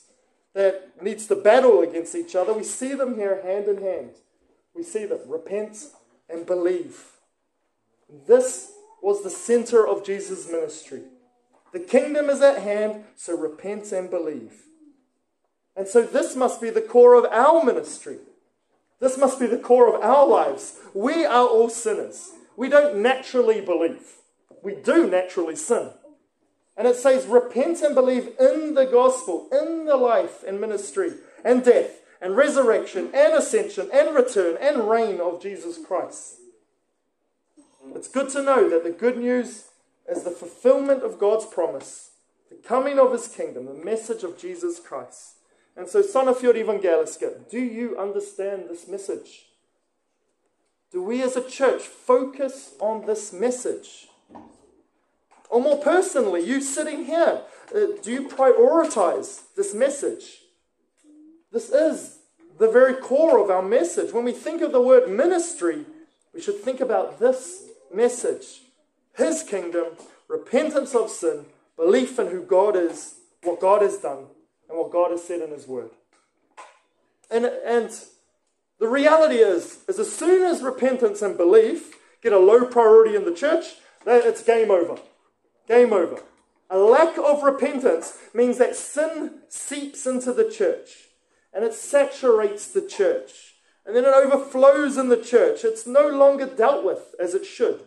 that 0.54 1.02
needs 1.02 1.28
to 1.28 1.36
battle 1.36 1.82
against 1.82 2.16
each 2.16 2.36
other, 2.36 2.54
we 2.54 2.64
see 2.64 2.94
them 2.94 3.16
here 3.16 3.42
hand 3.44 3.68
in 3.68 3.82
hand. 3.82 4.12
We 4.76 4.84
see 4.84 5.06
them 5.06 5.20
repent 5.28 5.78
and 6.30 6.46
believe. 6.46 7.04
This 8.28 8.72
was 9.02 9.24
the 9.24 9.30
center 9.30 9.88
of 9.88 10.06
Jesus' 10.06 10.50
ministry. 10.50 11.04
The 11.72 11.80
kingdom 11.80 12.30
is 12.30 12.42
at 12.42 12.62
hand, 12.62 13.04
so 13.16 13.38
repent 13.38 13.92
and 13.92 14.10
believe. 14.10 14.64
And 15.76 15.88
so 15.88 16.02
this 16.02 16.36
must 16.36 16.62
be 16.62 16.70
the 16.70 16.82
core 16.82 17.16
of 17.16 17.26
our 17.32 17.64
ministry. 17.64 18.18
This 19.00 19.18
must 19.18 19.40
be 19.40 19.46
the 19.46 19.58
core 19.58 19.94
of 19.94 20.02
our 20.02 20.28
lives. 20.28 20.78
We 20.94 21.26
are 21.26 21.48
all 21.48 21.70
sinners. 21.70 22.32
We 22.58 22.68
don't 22.68 22.98
naturally 22.98 23.62
believe, 23.62 24.02
we 24.62 24.76
do 24.76 25.10
naturally 25.10 25.56
sin. 25.56 25.92
And 26.80 26.88
it 26.88 26.96
says, 26.96 27.28
repent 27.28 27.82
and 27.82 27.94
believe 27.94 28.30
in 28.40 28.74
the 28.74 28.86
gospel, 28.86 29.50
in 29.52 29.84
the 29.84 29.98
life 29.98 30.44
and 30.48 30.62
ministry 30.62 31.12
and 31.44 31.62
death 31.62 32.00
and 32.22 32.38
resurrection 32.38 33.10
and 33.14 33.34
ascension 33.34 33.90
and 33.94 34.16
return 34.16 34.56
and 34.62 34.90
reign 34.90 35.20
of 35.20 35.42
Jesus 35.42 35.78
Christ. 35.86 36.36
It's 37.94 38.08
good 38.08 38.30
to 38.30 38.42
know 38.42 38.70
that 38.70 38.86
the 38.86 38.92
good 38.92 39.18
news 39.18 39.66
is 40.08 40.24
the 40.24 40.32
fulfillment 40.32 41.04
of 41.04 41.20
God's 41.20 41.46
promise, 41.46 42.12
the 42.50 42.56
coming 42.56 42.98
of 42.98 43.12
his 43.12 43.28
kingdom, 43.28 43.66
the 43.66 43.74
message 43.74 44.24
of 44.24 44.38
Jesus 44.38 44.80
Christ. 44.80 45.36
And 45.76 45.86
so, 45.86 46.02
Sandefjord 46.02 46.56
Evangeliske, 46.56 47.50
do 47.50 47.60
you 47.60 47.98
understand 48.00 48.70
this 48.70 48.88
message? 48.88 49.48
Do 50.94 51.04
we 51.04 51.22
as 51.24 51.36
a 51.36 51.48
church 51.48 51.82
focus 51.82 52.76
on 52.80 53.06
this 53.06 53.34
message? 53.34 54.09
Or 55.50 55.60
more 55.60 55.78
personally, 55.78 56.46
you 56.46 56.62
sitting 56.62 57.06
here, 57.06 57.42
uh, 57.76 57.80
do 58.04 58.12
you 58.12 58.28
prioritize 58.28 59.42
this 59.56 59.74
message? 59.74 60.42
This 61.52 61.70
is 61.70 62.20
the 62.60 62.70
very 62.70 62.94
core 62.94 63.44
of 63.44 63.50
our 63.50 63.64
message. 63.64 64.14
When 64.14 64.26
we 64.26 64.32
think 64.32 64.62
of 64.62 64.72
the 64.72 64.82
word 64.82 65.10
ministry, 65.10 65.86
we 66.34 66.42
should 66.42 66.60
think 66.60 66.80
about 66.80 67.20
this 67.20 67.64
message 67.94 68.62
His 69.18 69.42
kingdom, 69.42 69.88
repentance 70.28 70.94
of 70.94 71.10
sin, 71.10 71.46
belief 71.76 72.20
in 72.20 72.28
who 72.28 72.44
God 72.44 72.76
is, 72.76 73.16
what 73.44 73.60
God 73.60 73.82
has 73.82 73.98
done, 73.98 74.26
and 74.70 74.78
what 74.78 74.92
God 74.92 75.10
has 75.12 75.24
said 75.24 75.42
in 75.42 75.50
His 75.50 75.68
Word. 75.68 75.90
And, 77.32 77.46
and 77.46 77.90
the 78.80 78.88
reality 78.88 79.38
is, 79.38 79.80
is 79.88 79.98
as 79.98 80.12
soon 80.12 80.44
as 80.44 80.62
repentance 80.62 81.22
and 81.22 81.36
belief 81.36 81.96
get 82.22 82.34
a 82.34 82.40
low 82.40 82.66
priority 82.66 83.16
in 83.16 83.26
the 83.26 83.34
church, 83.34 83.76
it's 84.06 84.44
game 84.44 84.70
over. 84.70 85.00
Game 85.70 85.94
over. 85.94 86.22
A 86.70 86.78
lack 86.78 87.18
of 87.18 87.44
repentance 87.44 88.18
means 88.34 88.58
that 88.58 88.76
sin 88.76 89.40
seeps 89.48 90.06
into 90.06 90.34
the 90.34 90.50
church 90.50 91.10
and 91.54 91.64
it 91.64 91.74
saturates 91.74 92.68
the 92.68 92.82
church. 92.82 93.56
And 93.86 93.96
then 93.96 94.04
it 94.04 94.14
overflows 94.14 94.98
in 94.98 95.10
the 95.10 95.22
church. 95.22 95.64
It's 95.64 95.88
no 95.88 96.08
longer 96.08 96.46
dealt 96.46 96.84
with 96.84 97.16
as 97.20 97.34
it 97.34 97.46
should. 97.46 97.82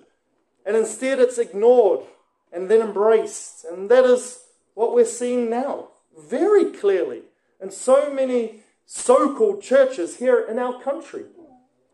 And 0.65 0.77
instead, 0.77 1.19
it's 1.19 1.39
ignored 1.39 2.07
and 2.53 2.69
then 2.69 2.81
embraced. 2.81 3.65
And 3.65 3.89
that 3.91 4.05
is 4.05 4.45
what 4.75 4.95
we're 4.95 5.05
seeing 5.05 5.51
now 5.51 5.89
very 6.19 6.73
clearly 6.73 7.23
in 7.61 7.71
so 7.71 8.13
many 8.13 8.61
so 8.87 9.35
called 9.37 9.63
churches 9.63 10.17
here 10.17 10.41
in 10.41 10.59
our 10.59 10.81
country. 10.81 11.25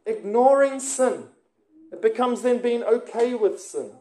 Ignoring 0.06 0.80
sin. 0.80 1.24
It 1.92 2.02
becomes 2.02 2.42
then 2.42 2.58
being 2.58 2.82
okay 2.82 3.34
with 3.34 3.60
sin, 3.60 3.92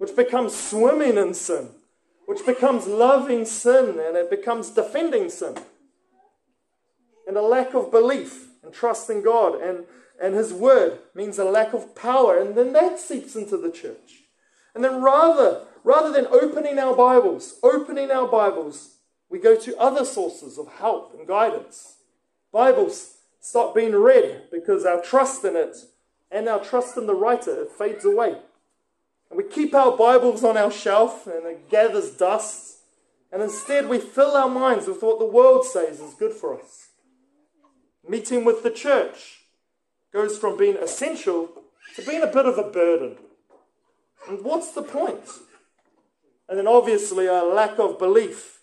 which 0.00 0.16
becomes 0.16 0.56
swimming 0.56 1.18
in 1.18 1.34
sin, 1.34 1.68
which 2.24 2.46
becomes 2.46 2.86
loving 2.86 3.44
sin, 3.44 4.00
and 4.00 4.16
it 4.16 4.30
becomes 4.30 4.70
defending 4.70 5.28
sin. 5.28 5.54
And 7.28 7.36
a 7.36 7.42
lack 7.42 7.74
of 7.74 7.90
belief 7.90 8.48
and 8.62 8.72
trust 8.72 9.10
in 9.10 9.22
God 9.22 9.60
and, 9.60 9.84
and 10.18 10.34
His 10.34 10.54
Word 10.54 11.00
means 11.14 11.38
a 11.38 11.44
lack 11.44 11.74
of 11.74 11.94
power, 11.94 12.38
and 12.38 12.54
then 12.54 12.72
that 12.72 12.98
seeps 12.98 13.36
into 13.36 13.58
the 13.58 13.70
church. 13.70 14.22
And 14.74 14.82
then 14.82 15.02
rather, 15.02 15.66
rather 15.84 16.10
than 16.10 16.28
opening 16.28 16.78
our 16.78 16.96
Bibles, 16.96 17.58
opening 17.62 18.10
our 18.10 18.26
Bibles 18.26 18.96
we 19.28 19.38
go 19.38 19.54
to 19.54 19.78
other 19.78 20.06
sources 20.06 20.56
of 20.56 20.66
help 20.66 21.14
and 21.14 21.28
guidance. 21.28 21.98
Bibles 22.50 23.18
stop 23.38 23.74
being 23.74 23.94
read 23.94 24.44
because 24.50 24.86
our 24.86 25.02
trust 25.02 25.44
in 25.44 25.56
it 25.56 25.76
and 26.30 26.48
our 26.48 26.58
trust 26.58 26.96
in 26.96 27.06
the 27.06 27.14
writer 27.14 27.64
it 27.64 27.70
fades 27.70 28.06
away. 28.06 28.38
And 29.30 29.38
we 29.38 29.44
keep 29.44 29.74
our 29.74 29.96
Bibles 29.96 30.44
on 30.44 30.56
our 30.56 30.70
shelf 30.70 31.26
and 31.26 31.46
it 31.46 31.70
gathers 31.70 32.10
dust. 32.10 32.78
And 33.32 33.42
instead 33.42 33.88
we 33.88 33.98
fill 33.98 34.36
our 34.36 34.48
minds 34.48 34.86
with 34.86 35.02
what 35.02 35.18
the 35.18 35.24
world 35.24 35.64
says 35.64 36.00
is 36.00 36.14
good 36.14 36.32
for 36.32 36.58
us. 36.60 36.88
Meeting 38.08 38.44
with 38.44 38.62
the 38.62 38.70
church 38.70 39.44
goes 40.12 40.36
from 40.36 40.56
being 40.56 40.76
essential 40.76 41.50
to 41.94 42.02
being 42.02 42.22
a 42.22 42.26
bit 42.26 42.46
of 42.46 42.58
a 42.58 42.68
burden. 42.70 43.16
And 44.28 44.44
what's 44.44 44.72
the 44.72 44.82
point? 44.82 45.28
And 46.48 46.58
then 46.58 46.66
obviously 46.66 47.26
a 47.26 47.42
lack 47.44 47.78
of 47.78 47.98
belief 47.98 48.60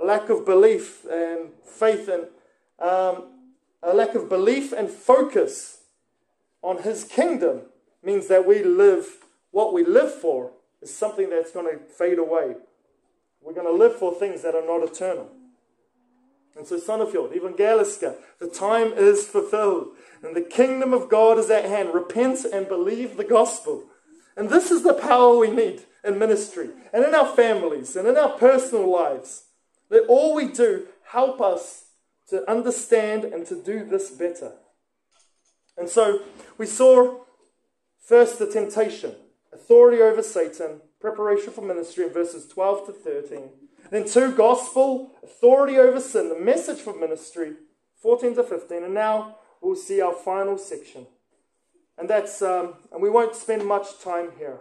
a 0.00 0.04
lack 0.04 0.28
of 0.30 0.44
belief 0.44 1.04
and 1.04 1.50
faith 1.64 2.08
and 2.08 2.24
um, 2.78 3.24
a 3.82 3.94
lack 3.94 4.14
of 4.14 4.28
belief 4.28 4.72
and 4.72 4.88
focus 4.88 5.82
on 6.62 6.82
his 6.82 7.04
kingdom 7.04 7.62
means 8.02 8.28
that 8.28 8.46
we 8.46 8.62
live 8.62 9.06
what 9.50 9.72
we 9.72 9.84
live 9.84 10.12
for 10.12 10.52
is 10.80 10.94
something 10.94 11.30
that's 11.30 11.52
going 11.52 11.66
to 11.66 11.84
fade 11.84 12.18
away. 12.18 12.54
We're 13.42 13.54
going 13.54 13.66
to 13.66 13.72
live 13.72 13.96
for 13.96 14.14
things 14.14 14.42
that 14.42 14.54
are 14.54 14.64
not 14.64 14.86
eternal. 14.86 15.30
And 16.56 16.66
so, 16.66 16.78
Sandefjord, 16.78 17.32
Evangeliske, 17.32 18.16
the 18.38 18.48
time 18.48 18.92
is 18.92 19.26
fulfilled, 19.26 19.88
and 20.22 20.34
the 20.34 20.42
kingdom 20.42 20.92
of 20.92 21.08
God 21.08 21.38
is 21.38 21.48
at 21.48 21.64
hand. 21.64 21.94
Repent 21.94 22.44
and 22.44 22.68
believe 22.68 23.16
the 23.16 23.24
gospel. 23.24 23.84
And 24.36 24.50
this 24.50 24.70
is 24.70 24.82
the 24.82 24.94
power 24.94 25.36
we 25.36 25.50
need 25.50 25.84
in 26.04 26.18
ministry, 26.18 26.70
and 26.92 27.04
in 27.04 27.14
our 27.14 27.26
families, 27.36 27.94
and 27.94 28.08
in 28.08 28.16
our 28.16 28.30
personal 28.30 28.90
lives. 28.90 29.44
Let 29.90 30.04
all 30.08 30.34
we 30.34 30.48
do 30.48 30.86
help 31.04 31.40
us 31.40 31.86
to 32.28 32.48
understand 32.50 33.24
and 33.24 33.46
to 33.46 33.60
do 33.60 33.84
this 33.84 34.10
better. 34.10 34.52
And 35.76 35.88
so 35.88 36.20
we 36.58 36.66
saw 36.66 37.24
first 38.00 38.38
the 38.38 38.50
temptation, 38.50 39.14
authority 39.52 40.02
over 40.02 40.22
Satan, 40.22 40.80
preparation 41.00 41.52
for 41.52 41.62
ministry 41.62 42.04
in 42.04 42.12
verses 42.12 42.46
12 42.46 42.86
to 42.86 42.92
13. 42.92 43.50
Then 43.90 44.06
two, 44.06 44.32
gospel, 44.32 45.12
authority 45.22 45.78
over 45.78 46.00
sin, 46.00 46.28
the 46.28 46.38
message 46.38 46.78
for 46.78 46.98
ministry, 46.98 47.54
14 48.00 48.36
to 48.36 48.44
15. 48.44 48.84
And 48.84 48.94
now 48.94 49.36
we'll 49.60 49.76
see 49.76 50.00
our 50.00 50.14
final 50.14 50.58
section. 50.58 51.06
And 51.98 52.08
that's, 52.08 52.40
um, 52.40 52.74
and 52.92 53.02
we 53.02 53.10
won't 53.10 53.34
spend 53.34 53.66
much 53.66 54.00
time 54.00 54.30
here. 54.38 54.60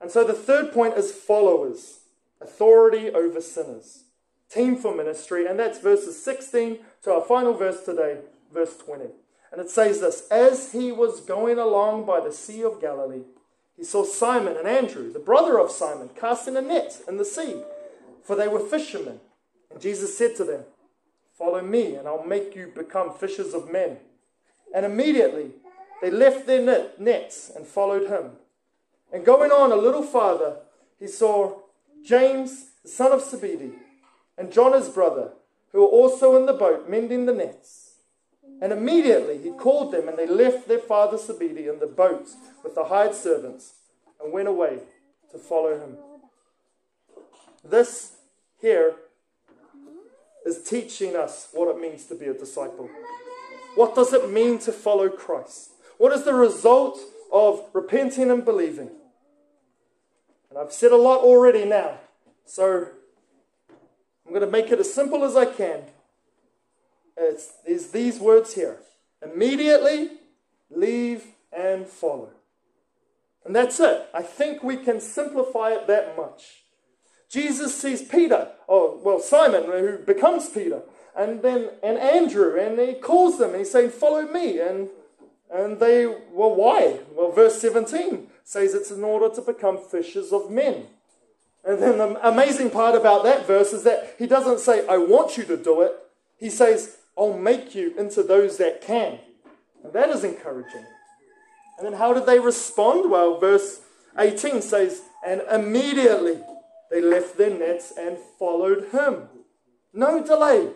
And 0.00 0.10
so 0.10 0.24
the 0.24 0.32
third 0.32 0.72
point 0.72 0.96
is 0.96 1.12
followers, 1.12 2.00
authority 2.40 3.10
over 3.10 3.40
sinners, 3.40 4.04
team 4.48 4.76
for 4.76 4.94
ministry. 4.94 5.46
And 5.46 5.58
that's 5.58 5.78
verses 5.78 6.22
16 6.22 6.78
to 7.02 7.12
our 7.12 7.22
final 7.22 7.54
verse 7.54 7.84
today, 7.84 8.20
verse 8.52 8.76
20. 8.76 9.06
And 9.52 9.60
it 9.60 9.70
says 9.70 10.00
this 10.00 10.26
As 10.30 10.72
he 10.72 10.92
was 10.92 11.20
going 11.20 11.58
along 11.58 12.06
by 12.06 12.20
the 12.20 12.32
Sea 12.32 12.62
of 12.64 12.80
Galilee, 12.80 13.24
he 13.76 13.84
saw 13.84 14.04
Simon 14.04 14.56
and 14.56 14.68
Andrew, 14.68 15.12
the 15.12 15.18
brother 15.18 15.58
of 15.58 15.70
Simon, 15.70 16.10
casting 16.14 16.56
a 16.56 16.62
net 16.62 17.00
in 17.08 17.16
the 17.16 17.24
sea, 17.24 17.62
for 18.22 18.36
they 18.36 18.48
were 18.48 18.60
fishermen. 18.60 19.20
And 19.70 19.80
Jesus 19.80 20.16
said 20.16 20.36
to 20.36 20.44
them, 20.44 20.64
Follow 21.32 21.62
me, 21.62 21.94
and 21.94 22.06
I'll 22.06 22.24
make 22.24 22.54
you 22.54 22.70
become 22.74 23.12
fishers 23.12 23.54
of 23.54 23.72
men. 23.72 23.98
And 24.74 24.86
immediately 24.86 25.52
they 26.00 26.10
left 26.10 26.46
their 26.46 26.62
net, 26.62 27.00
nets 27.00 27.50
and 27.54 27.66
followed 27.66 28.08
him. 28.08 28.32
And 29.12 29.24
going 29.24 29.50
on 29.50 29.72
a 29.72 29.76
little 29.76 30.02
farther, 30.02 30.58
he 30.98 31.06
saw 31.06 31.58
James, 32.04 32.70
the 32.82 32.88
son 32.88 33.12
of 33.12 33.22
Zebedee, 33.22 33.72
and 34.38 34.52
John 34.52 34.72
his 34.72 34.88
brother, 34.88 35.32
who 35.72 35.80
were 35.80 35.86
also 35.86 36.36
in 36.36 36.46
the 36.46 36.52
boat 36.52 36.88
mending 36.88 37.26
the 37.26 37.34
nets. 37.34 37.91
And 38.62 38.72
immediately 38.72 39.38
he 39.38 39.50
called 39.50 39.92
them, 39.92 40.08
and 40.08 40.16
they 40.16 40.26
left 40.26 40.68
their 40.68 40.78
father 40.78 41.18
Zebedee 41.18 41.66
in 41.66 41.80
the 41.80 41.86
boat 41.88 42.28
with 42.62 42.76
the 42.76 42.84
hired 42.84 43.12
servants 43.12 43.72
and 44.22 44.32
went 44.32 44.46
away 44.46 44.78
to 45.32 45.38
follow 45.38 45.80
him. 45.80 45.96
This 47.64 48.12
here 48.60 48.94
is 50.46 50.62
teaching 50.62 51.16
us 51.16 51.48
what 51.52 51.74
it 51.74 51.80
means 51.80 52.06
to 52.06 52.14
be 52.14 52.26
a 52.26 52.34
disciple. 52.34 52.88
What 53.74 53.96
does 53.96 54.12
it 54.12 54.30
mean 54.30 54.60
to 54.60 54.70
follow 54.70 55.08
Christ? 55.08 55.72
What 55.98 56.12
is 56.12 56.22
the 56.22 56.34
result 56.34 57.00
of 57.32 57.64
repenting 57.72 58.30
and 58.30 58.44
believing? 58.44 58.90
And 60.50 60.58
I've 60.58 60.72
said 60.72 60.92
a 60.92 60.96
lot 60.96 61.18
already 61.18 61.64
now, 61.64 61.98
so 62.44 62.86
I'm 64.24 64.32
going 64.32 64.42
to 64.42 64.50
make 64.50 64.70
it 64.70 64.78
as 64.78 64.94
simple 64.94 65.24
as 65.24 65.34
I 65.34 65.46
can. 65.46 65.82
It's, 67.22 67.52
there's 67.66 67.88
these 67.88 68.18
words 68.18 68.54
here 68.54 68.78
immediately, 69.22 70.10
leave, 70.70 71.24
and 71.52 71.86
follow. 71.86 72.30
And 73.44 73.54
that's 73.54 73.78
it. 73.80 74.08
I 74.12 74.22
think 74.22 74.62
we 74.62 74.76
can 74.76 75.00
simplify 75.00 75.70
it 75.70 75.86
that 75.86 76.16
much. 76.16 76.62
Jesus 77.28 77.74
sees 77.80 78.02
Peter, 78.02 78.48
oh, 78.68 79.00
well, 79.02 79.20
Simon, 79.20 79.64
who 79.64 79.98
becomes 79.98 80.48
Peter, 80.48 80.82
and 81.16 81.42
then 81.42 81.70
and 81.82 81.98
Andrew, 81.98 82.58
and 82.58 82.78
he 82.78 82.94
calls 82.94 83.38
them, 83.38 83.50
and 83.50 83.58
he's 83.58 83.70
saying, 83.70 83.90
Follow 83.90 84.22
me. 84.22 84.58
And 84.58 84.88
and 85.52 85.78
they, 85.78 86.06
well, 86.06 86.54
why? 86.54 87.00
Well, 87.14 87.30
verse 87.30 87.60
17 87.60 88.26
says 88.42 88.74
it's 88.74 88.90
in 88.90 89.04
order 89.04 89.34
to 89.34 89.42
become 89.42 89.76
fishers 89.76 90.32
of 90.32 90.50
men. 90.50 90.86
And 91.62 91.80
then 91.80 91.98
the 91.98 92.26
amazing 92.26 92.70
part 92.70 92.96
about 92.96 93.22
that 93.24 93.46
verse 93.46 93.72
is 93.72 93.84
that 93.84 94.14
he 94.18 94.26
doesn't 94.26 94.60
say, 94.60 94.86
I 94.88 94.96
want 94.96 95.36
you 95.36 95.44
to 95.44 95.56
do 95.56 95.82
it. 95.82 95.92
He 96.38 96.48
says, 96.48 96.96
I'll 97.16 97.36
make 97.36 97.74
you 97.74 97.94
into 97.98 98.22
those 98.22 98.56
that 98.58 98.80
can. 98.80 99.18
And 99.84 99.92
that 99.92 100.08
is 100.10 100.24
encouraging. 100.24 100.84
And 101.78 101.86
then 101.86 101.94
how 101.94 102.12
did 102.12 102.26
they 102.26 102.38
respond? 102.38 103.10
Well, 103.10 103.38
verse 103.38 103.80
18 104.18 104.62
says, 104.62 105.02
And 105.26 105.42
immediately 105.50 106.40
they 106.90 107.00
left 107.00 107.36
their 107.36 107.50
nets 107.50 107.92
and 107.98 108.18
followed 108.38 108.88
him. 108.92 109.28
No 109.92 110.22
delay. 110.22 110.70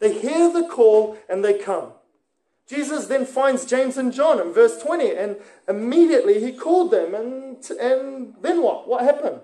They 0.00 0.18
hear 0.18 0.52
the 0.52 0.66
call 0.68 1.18
and 1.28 1.44
they 1.44 1.58
come. 1.58 1.92
Jesus 2.68 3.06
then 3.06 3.24
finds 3.24 3.64
James 3.64 3.96
and 3.96 4.12
John 4.12 4.38
in 4.40 4.52
verse 4.52 4.80
20, 4.82 5.16
and 5.16 5.36
immediately 5.66 6.38
he 6.38 6.52
called 6.52 6.90
them. 6.90 7.14
And, 7.14 7.64
and 7.80 8.34
then 8.42 8.62
what? 8.62 8.86
What 8.86 9.04
happened? 9.04 9.40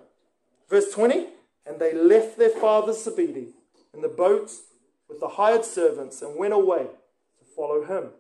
Verse 0.69 0.91
20, 0.93 1.29
and 1.67 1.81
they 1.81 1.95
left 1.95 2.39
their 2.39 2.51
father 2.51 2.93
Zebedee 2.93 3.55
in 3.95 4.03
the 4.03 4.09
boat 4.09 4.51
with 5.09 5.21
the 5.21 5.29
hired 5.29 5.65
servants 5.65 6.23
and 6.23 6.37
went 6.37 6.55
away 6.55 6.87
to 7.39 7.45
follow 7.57 7.85
him. 7.85 8.11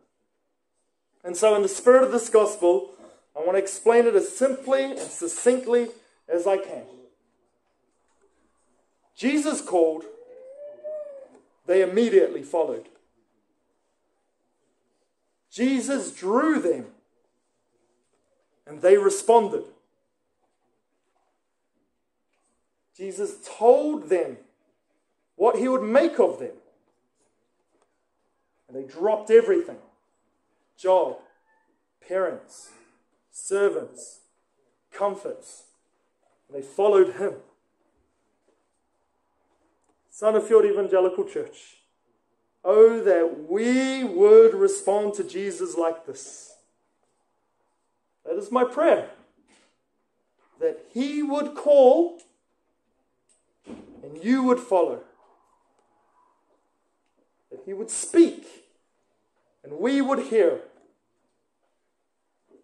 And 1.23 1.37
so, 1.37 1.55
in 1.55 1.63
the 1.63 1.69
spirit 1.69 2.03
of 2.03 2.13
this 2.13 2.29
gospel, 2.29 2.91
I 3.37 3.41
want 3.41 3.53
to 3.53 3.63
explain 3.63 4.07
it 4.07 4.15
as 4.15 4.37
simply 4.37 4.85
and 4.85 5.01
succinctly 5.01 5.89
as 6.29 6.47
I 6.47 6.59
can. 6.59 6.85
Jesus 9.17 9.61
called, 9.61 10.05
they 11.67 11.83
immediately 11.83 12.43
followed. 12.43 12.89
Jesus 15.51 16.13
drew 16.13 16.61
them, 16.61 16.87
and 18.67 18.83
they 18.83 18.99
responded. 18.99 19.65
Jesus 22.97 23.37
told 23.47 24.09
them 24.09 24.37
what 25.37 25.57
he 25.57 25.69
would 25.69 25.83
make 25.83 26.19
of 26.19 26.39
them, 26.39 26.53
and 28.75 28.83
they 28.83 28.93
dropped 28.93 29.31
everything 29.31 29.77
job, 30.77 31.19
parents, 32.07 32.71
servants, 33.31 34.21
comforts. 34.93 35.65
They 36.53 36.63
followed 36.63 37.15
him. 37.15 37.35
Son 40.11 40.35
of 40.35 40.45
Sandefjord 40.45 40.71
Evangelical 40.71 41.25
Church. 41.25 41.79
Oh, 42.65 43.01
that 43.01 43.49
we 43.49 44.05
would 44.05 44.55
respond 44.55 45.15
to 45.15 45.25
Jesus 45.25 45.77
like 45.77 46.07
this. 46.07 46.55
That 48.25 48.37
is 48.37 48.51
my 48.51 48.65
prayer. 48.65 49.11
That 50.61 50.87
he 50.93 51.23
would 51.23 51.55
call 51.55 52.21
and 53.67 54.23
you 54.23 54.43
would 54.45 54.61
follow. 54.61 55.01
That 57.51 57.61
he 57.65 57.73
would 57.73 57.91
speak 57.91 58.64
and 59.65 59.73
we 59.79 60.03
would 60.03 60.19
hear 60.19 60.61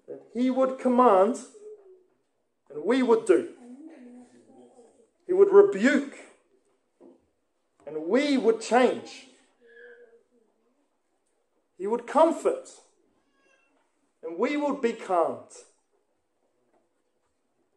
that 0.06 0.20
he 0.34 0.50
would 0.50 0.78
command 0.78 1.38
and 2.68 2.84
we 2.84 3.02
would 3.02 3.24
do. 3.24 3.48
He 5.26 5.32
would 5.32 5.50
rebuke 5.52 6.14
and 7.86 8.06
we 8.06 8.36
would 8.36 8.60
change. 8.60 9.28
He 11.78 11.86
would 11.86 12.06
comfort 12.06 12.68
and 14.22 14.38
we 14.38 14.58
would 14.58 14.82
be 14.82 14.92
calmed. 14.92 15.50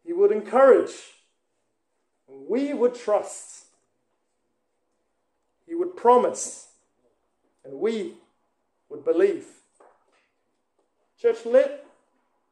He 0.06 0.12
would 0.12 0.32
encourage 0.32 0.96
and 2.28 2.46
we 2.50 2.74
would 2.74 2.96
trust. 2.96 3.68
He 5.66 5.76
would 5.76 5.96
promise 5.96 6.68
and 7.64 7.80
we 7.80 8.16
would 8.94 9.04
believe. 9.04 9.46
Church, 11.20 11.46
let 11.46 11.86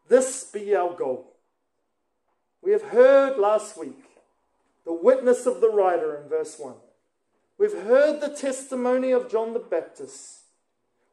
this 0.10 0.44
be 0.46 0.76
our 0.76 0.94
goal. 0.94 1.28
We 2.62 2.72
have 2.72 2.82
heard 2.82 3.38
last 3.38 3.78
week 3.78 4.04
the 4.86 4.94
witness 4.94 5.46
of 5.46 5.62
the 5.62 5.70
writer 5.70 6.18
in 6.18 6.30
verse 6.30 6.58
1. 6.58 6.74
We've 7.58 7.84
heard 7.84 8.22
the 8.22 8.30
testimony 8.30 9.12
of 9.12 9.30
John 9.30 9.54
the 9.54 9.60
Baptist. 9.60 10.40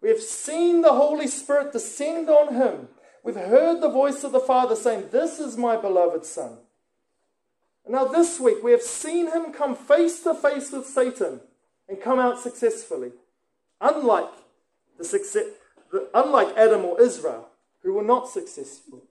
We 0.00 0.08
have 0.08 0.20
seen 0.20 0.80
the 0.80 0.92
Holy 0.94 1.26
Spirit 1.26 1.72
descend 1.72 2.30
on 2.30 2.54
him. 2.54 2.88
We've 3.22 3.34
heard 3.34 3.82
the 3.82 3.90
voice 3.90 4.24
of 4.24 4.32
the 4.32 4.40
Father 4.40 4.76
saying, 4.76 5.08
This 5.10 5.38
is 5.38 5.58
my 5.58 5.76
beloved 5.76 6.24
Son. 6.24 6.56
And 7.84 7.94
now, 7.94 8.06
this 8.06 8.38
week, 8.40 8.62
we 8.62 8.70
have 8.70 8.82
seen 8.82 9.30
him 9.32 9.52
come 9.52 9.74
face 9.74 10.22
to 10.22 10.34
face 10.34 10.72
with 10.72 10.86
Satan 10.86 11.40
and 11.88 12.00
come 12.00 12.18
out 12.18 12.38
successfully. 12.38 13.12
Unlike, 13.80 14.32
the 14.98 15.04
success, 15.04 15.46
unlike 16.12 16.56
Adam 16.56 16.84
or 16.84 17.00
Israel, 17.00 17.48
who 17.82 17.94
were 17.94 18.02
not 18.02 18.28
successful. 18.28 19.04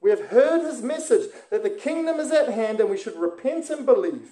We 0.00 0.10
have 0.10 0.28
heard 0.28 0.62
his 0.62 0.82
message 0.82 1.30
that 1.50 1.62
the 1.62 1.70
kingdom 1.70 2.20
is 2.20 2.30
at 2.30 2.48
hand 2.48 2.80
and 2.80 2.88
we 2.88 2.96
should 2.96 3.16
repent 3.16 3.68
and 3.70 3.84
believe. 3.84 4.30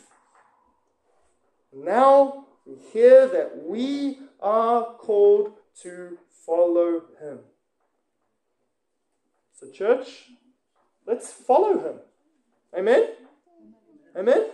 Now 1.74 2.47
we 2.66 2.76
hear 2.93 3.26
that 3.26 3.66
we 3.66 4.18
are 4.41 4.85
called 4.85 5.53
to 5.83 6.18
follow 6.47 7.03
him. 7.20 7.41
So, 9.53 9.70
church, 9.70 10.31
let's 11.07 11.33
follow 11.33 11.79
him. 11.79 11.97
Amen? 12.76 13.09
Amen? 14.16 14.47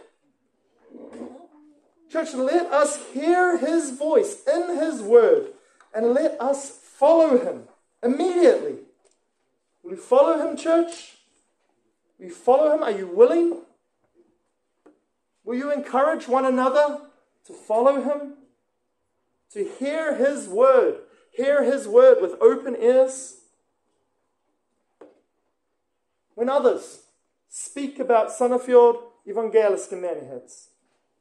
Church, 2.11 2.33
let 2.35 2.73
us 2.73 2.99
hear 3.13 3.59
his 3.59 3.91
voice 3.91 4.43
in 4.47 4.77
his 4.79 5.03
word 5.03 5.54
and 5.95 6.13
let 6.13 6.41
us 6.41 6.71
follow 6.71 7.39
him 7.39 7.65
immediately. 8.03 8.77
Will 9.83 9.93
you 9.93 9.97
follow 9.97 10.47
him, 10.47 10.57
church? 10.57 11.17
Will 12.19 12.27
you 12.27 12.35
follow 12.35 12.75
him? 12.75 12.83
Are 12.83 12.91
you 12.91 13.07
willing? 13.07 13.61
Will 15.45 15.57
you 15.57 15.71
encourage 15.71 16.27
one 16.27 16.45
another 16.45 17.03
to 17.47 17.53
follow 17.53 18.03
him? 18.03 18.35
To 19.53 19.65
hear 19.79 20.17
his 20.17 20.49
word, 20.49 21.01
hear 21.31 21.63
his 21.63 21.87
word 21.87 22.21
with 22.21 22.41
open 22.41 22.77
ears? 22.81 23.37
When 26.35 26.49
others 26.49 27.03
speak 27.49 28.01
about 28.01 28.31
Sandefjord 28.31 29.01
Evangeliske 29.29 29.93
Menighets, 29.93 30.69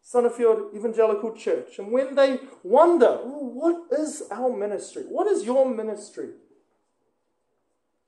Sandefjord 0.03 0.75
Evangelical 0.75 1.33
Church, 1.33 1.79
and 1.79 1.91
when 1.91 2.15
they 2.15 2.39
wonder, 2.61 3.15
what 3.23 3.85
is 3.91 4.23
our 4.29 4.51
ministry? 4.55 5.03
What 5.03 5.27
is 5.27 5.45
your 5.45 5.67
ministry? 5.67 6.29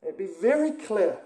It'd 0.03 0.17
be 0.17 0.29
very 0.41 0.71
clear 0.71 1.19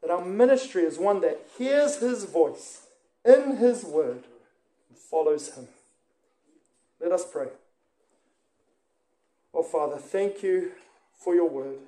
that 0.00 0.10
our 0.10 0.24
ministry 0.24 0.82
is 0.82 0.98
one 0.98 1.20
that 1.20 1.46
hears 1.58 1.98
his 1.98 2.24
voice 2.24 2.86
in 3.24 3.58
his 3.58 3.84
word 3.84 4.24
and 4.88 4.98
follows 4.98 5.54
him. 5.54 5.68
Let 7.00 7.12
us 7.12 7.24
pray. 7.30 7.48
Oh, 9.54 9.62
Father, 9.62 9.98
thank 9.98 10.42
you 10.42 10.72
for 11.14 11.34
your 11.34 11.48
word. 11.48 11.78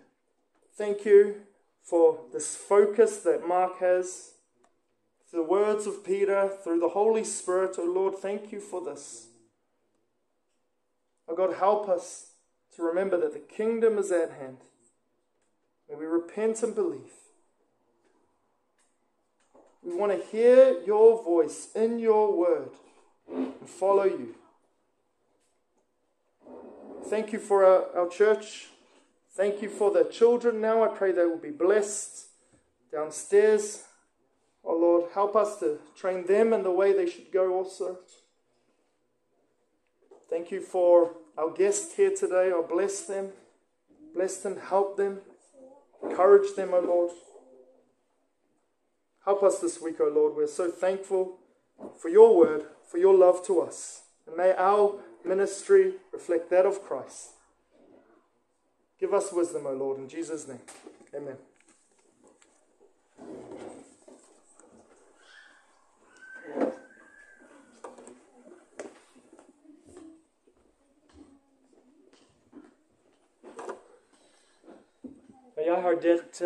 Thank 0.77 1.05
you 1.05 1.37
for 1.83 2.21
this 2.33 2.55
focus 2.55 3.19
that 3.19 3.49
Mark 3.49 3.79
has. 3.79 4.34
Through 5.35 5.43
the 5.43 5.51
words 5.51 5.89
of 5.89 6.05
Peter, 6.05 6.49
through 6.63 6.79
the 6.79 6.91
Holy 6.91 7.25
Spirit, 7.25 7.75
oh 7.77 7.93
Lord, 7.93 8.15
thank 8.19 8.53
you 8.53 8.61
for 8.61 8.81
this. 8.81 9.27
Oh 11.29 11.35
God, 11.35 11.57
help 11.57 11.89
us 11.89 12.35
to 12.77 12.85
remember 12.85 13.19
that 13.19 13.33
the 13.33 13.41
kingdom 13.41 13.99
is 13.99 14.13
at 14.13 14.31
hand. 14.31 14.59
May 15.89 15.97
we 15.97 16.07
repent 16.07 16.63
and 16.63 16.73
believe. 16.73 17.11
We 19.83 19.97
want 19.97 20.13
to 20.13 20.25
hear 20.29 20.81
your 20.87 21.21
voice 21.21 21.67
in 21.75 21.99
your 21.99 22.33
word 22.33 22.71
and 23.29 23.69
follow 23.69 24.05
you. 24.05 24.37
Thank 27.07 27.33
you 27.33 27.41
for 27.41 27.65
our, 27.65 28.03
our 28.03 28.09
church. 28.09 28.69
Thank 29.33 29.63
you 29.63 29.69
for 29.69 29.91
the 29.91 30.05
children 30.05 30.61
now. 30.61 30.85
I 30.85 30.97
pray 30.97 31.11
they 31.11 31.25
will 31.25 31.39
be 31.39 31.51
blessed 31.51 32.29
downstairs. 32.93 33.83
Oh 34.65 34.77
Lord, 34.77 35.11
help 35.13 35.37
us 35.37 35.59
to 35.61 35.79
train 35.97 36.27
them 36.27 36.53
in 36.53 36.63
the 36.63 36.71
way 36.71 36.93
they 36.93 37.09
should 37.09 37.31
go 37.33 37.55
also. 37.55 37.99
Thank 40.31 40.51
you 40.51 40.61
for 40.61 41.13
our 41.37 41.51
guests 41.51 41.97
here 41.97 42.15
today. 42.15 42.51
Oh, 42.53 42.67
bless 42.69 43.03
them. 43.03 43.33
Bless 44.15 44.37
them, 44.37 44.57
help 44.57 44.97
them, 44.97 45.19
encourage 46.03 46.55
them, 46.55 46.71
O 46.73 46.77
oh 46.77 46.81
Lord. 46.81 47.11
Help 49.25 49.43
us 49.43 49.59
this 49.59 49.81
week, 49.81 49.97
O 50.01 50.05
oh 50.05 50.15
Lord. 50.15 50.37
We're 50.37 50.47
so 50.47 50.71
thankful 50.71 51.39
for 51.99 52.09
your 52.09 52.37
word, 52.37 52.67
for 52.89 52.99
your 52.99 53.15
love 53.15 53.45
to 53.47 53.61
us. 53.61 54.03
And 54.27 54.37
may 54.37 54.53
our 54.57 55.01
ministry 55.25 55.95
reflect 56.13 56.49
that 56.51 56.65
of 56.65 56.85
Christ. 56.85 57.31
Give 59.01 59.13
us 59.13 59.33
wisdom, 59.33 59.67
O 59.67 59.73
Lord, 59.73 59.99
in 59.99 60.09
Jesus' 60.09 60.47
name. 60.47 60.61
Amen. 61.15 61.37
ja, 75.65 75.73
jij 75.73 75.81
haar 75.81 76.01
dit 76.01 76.45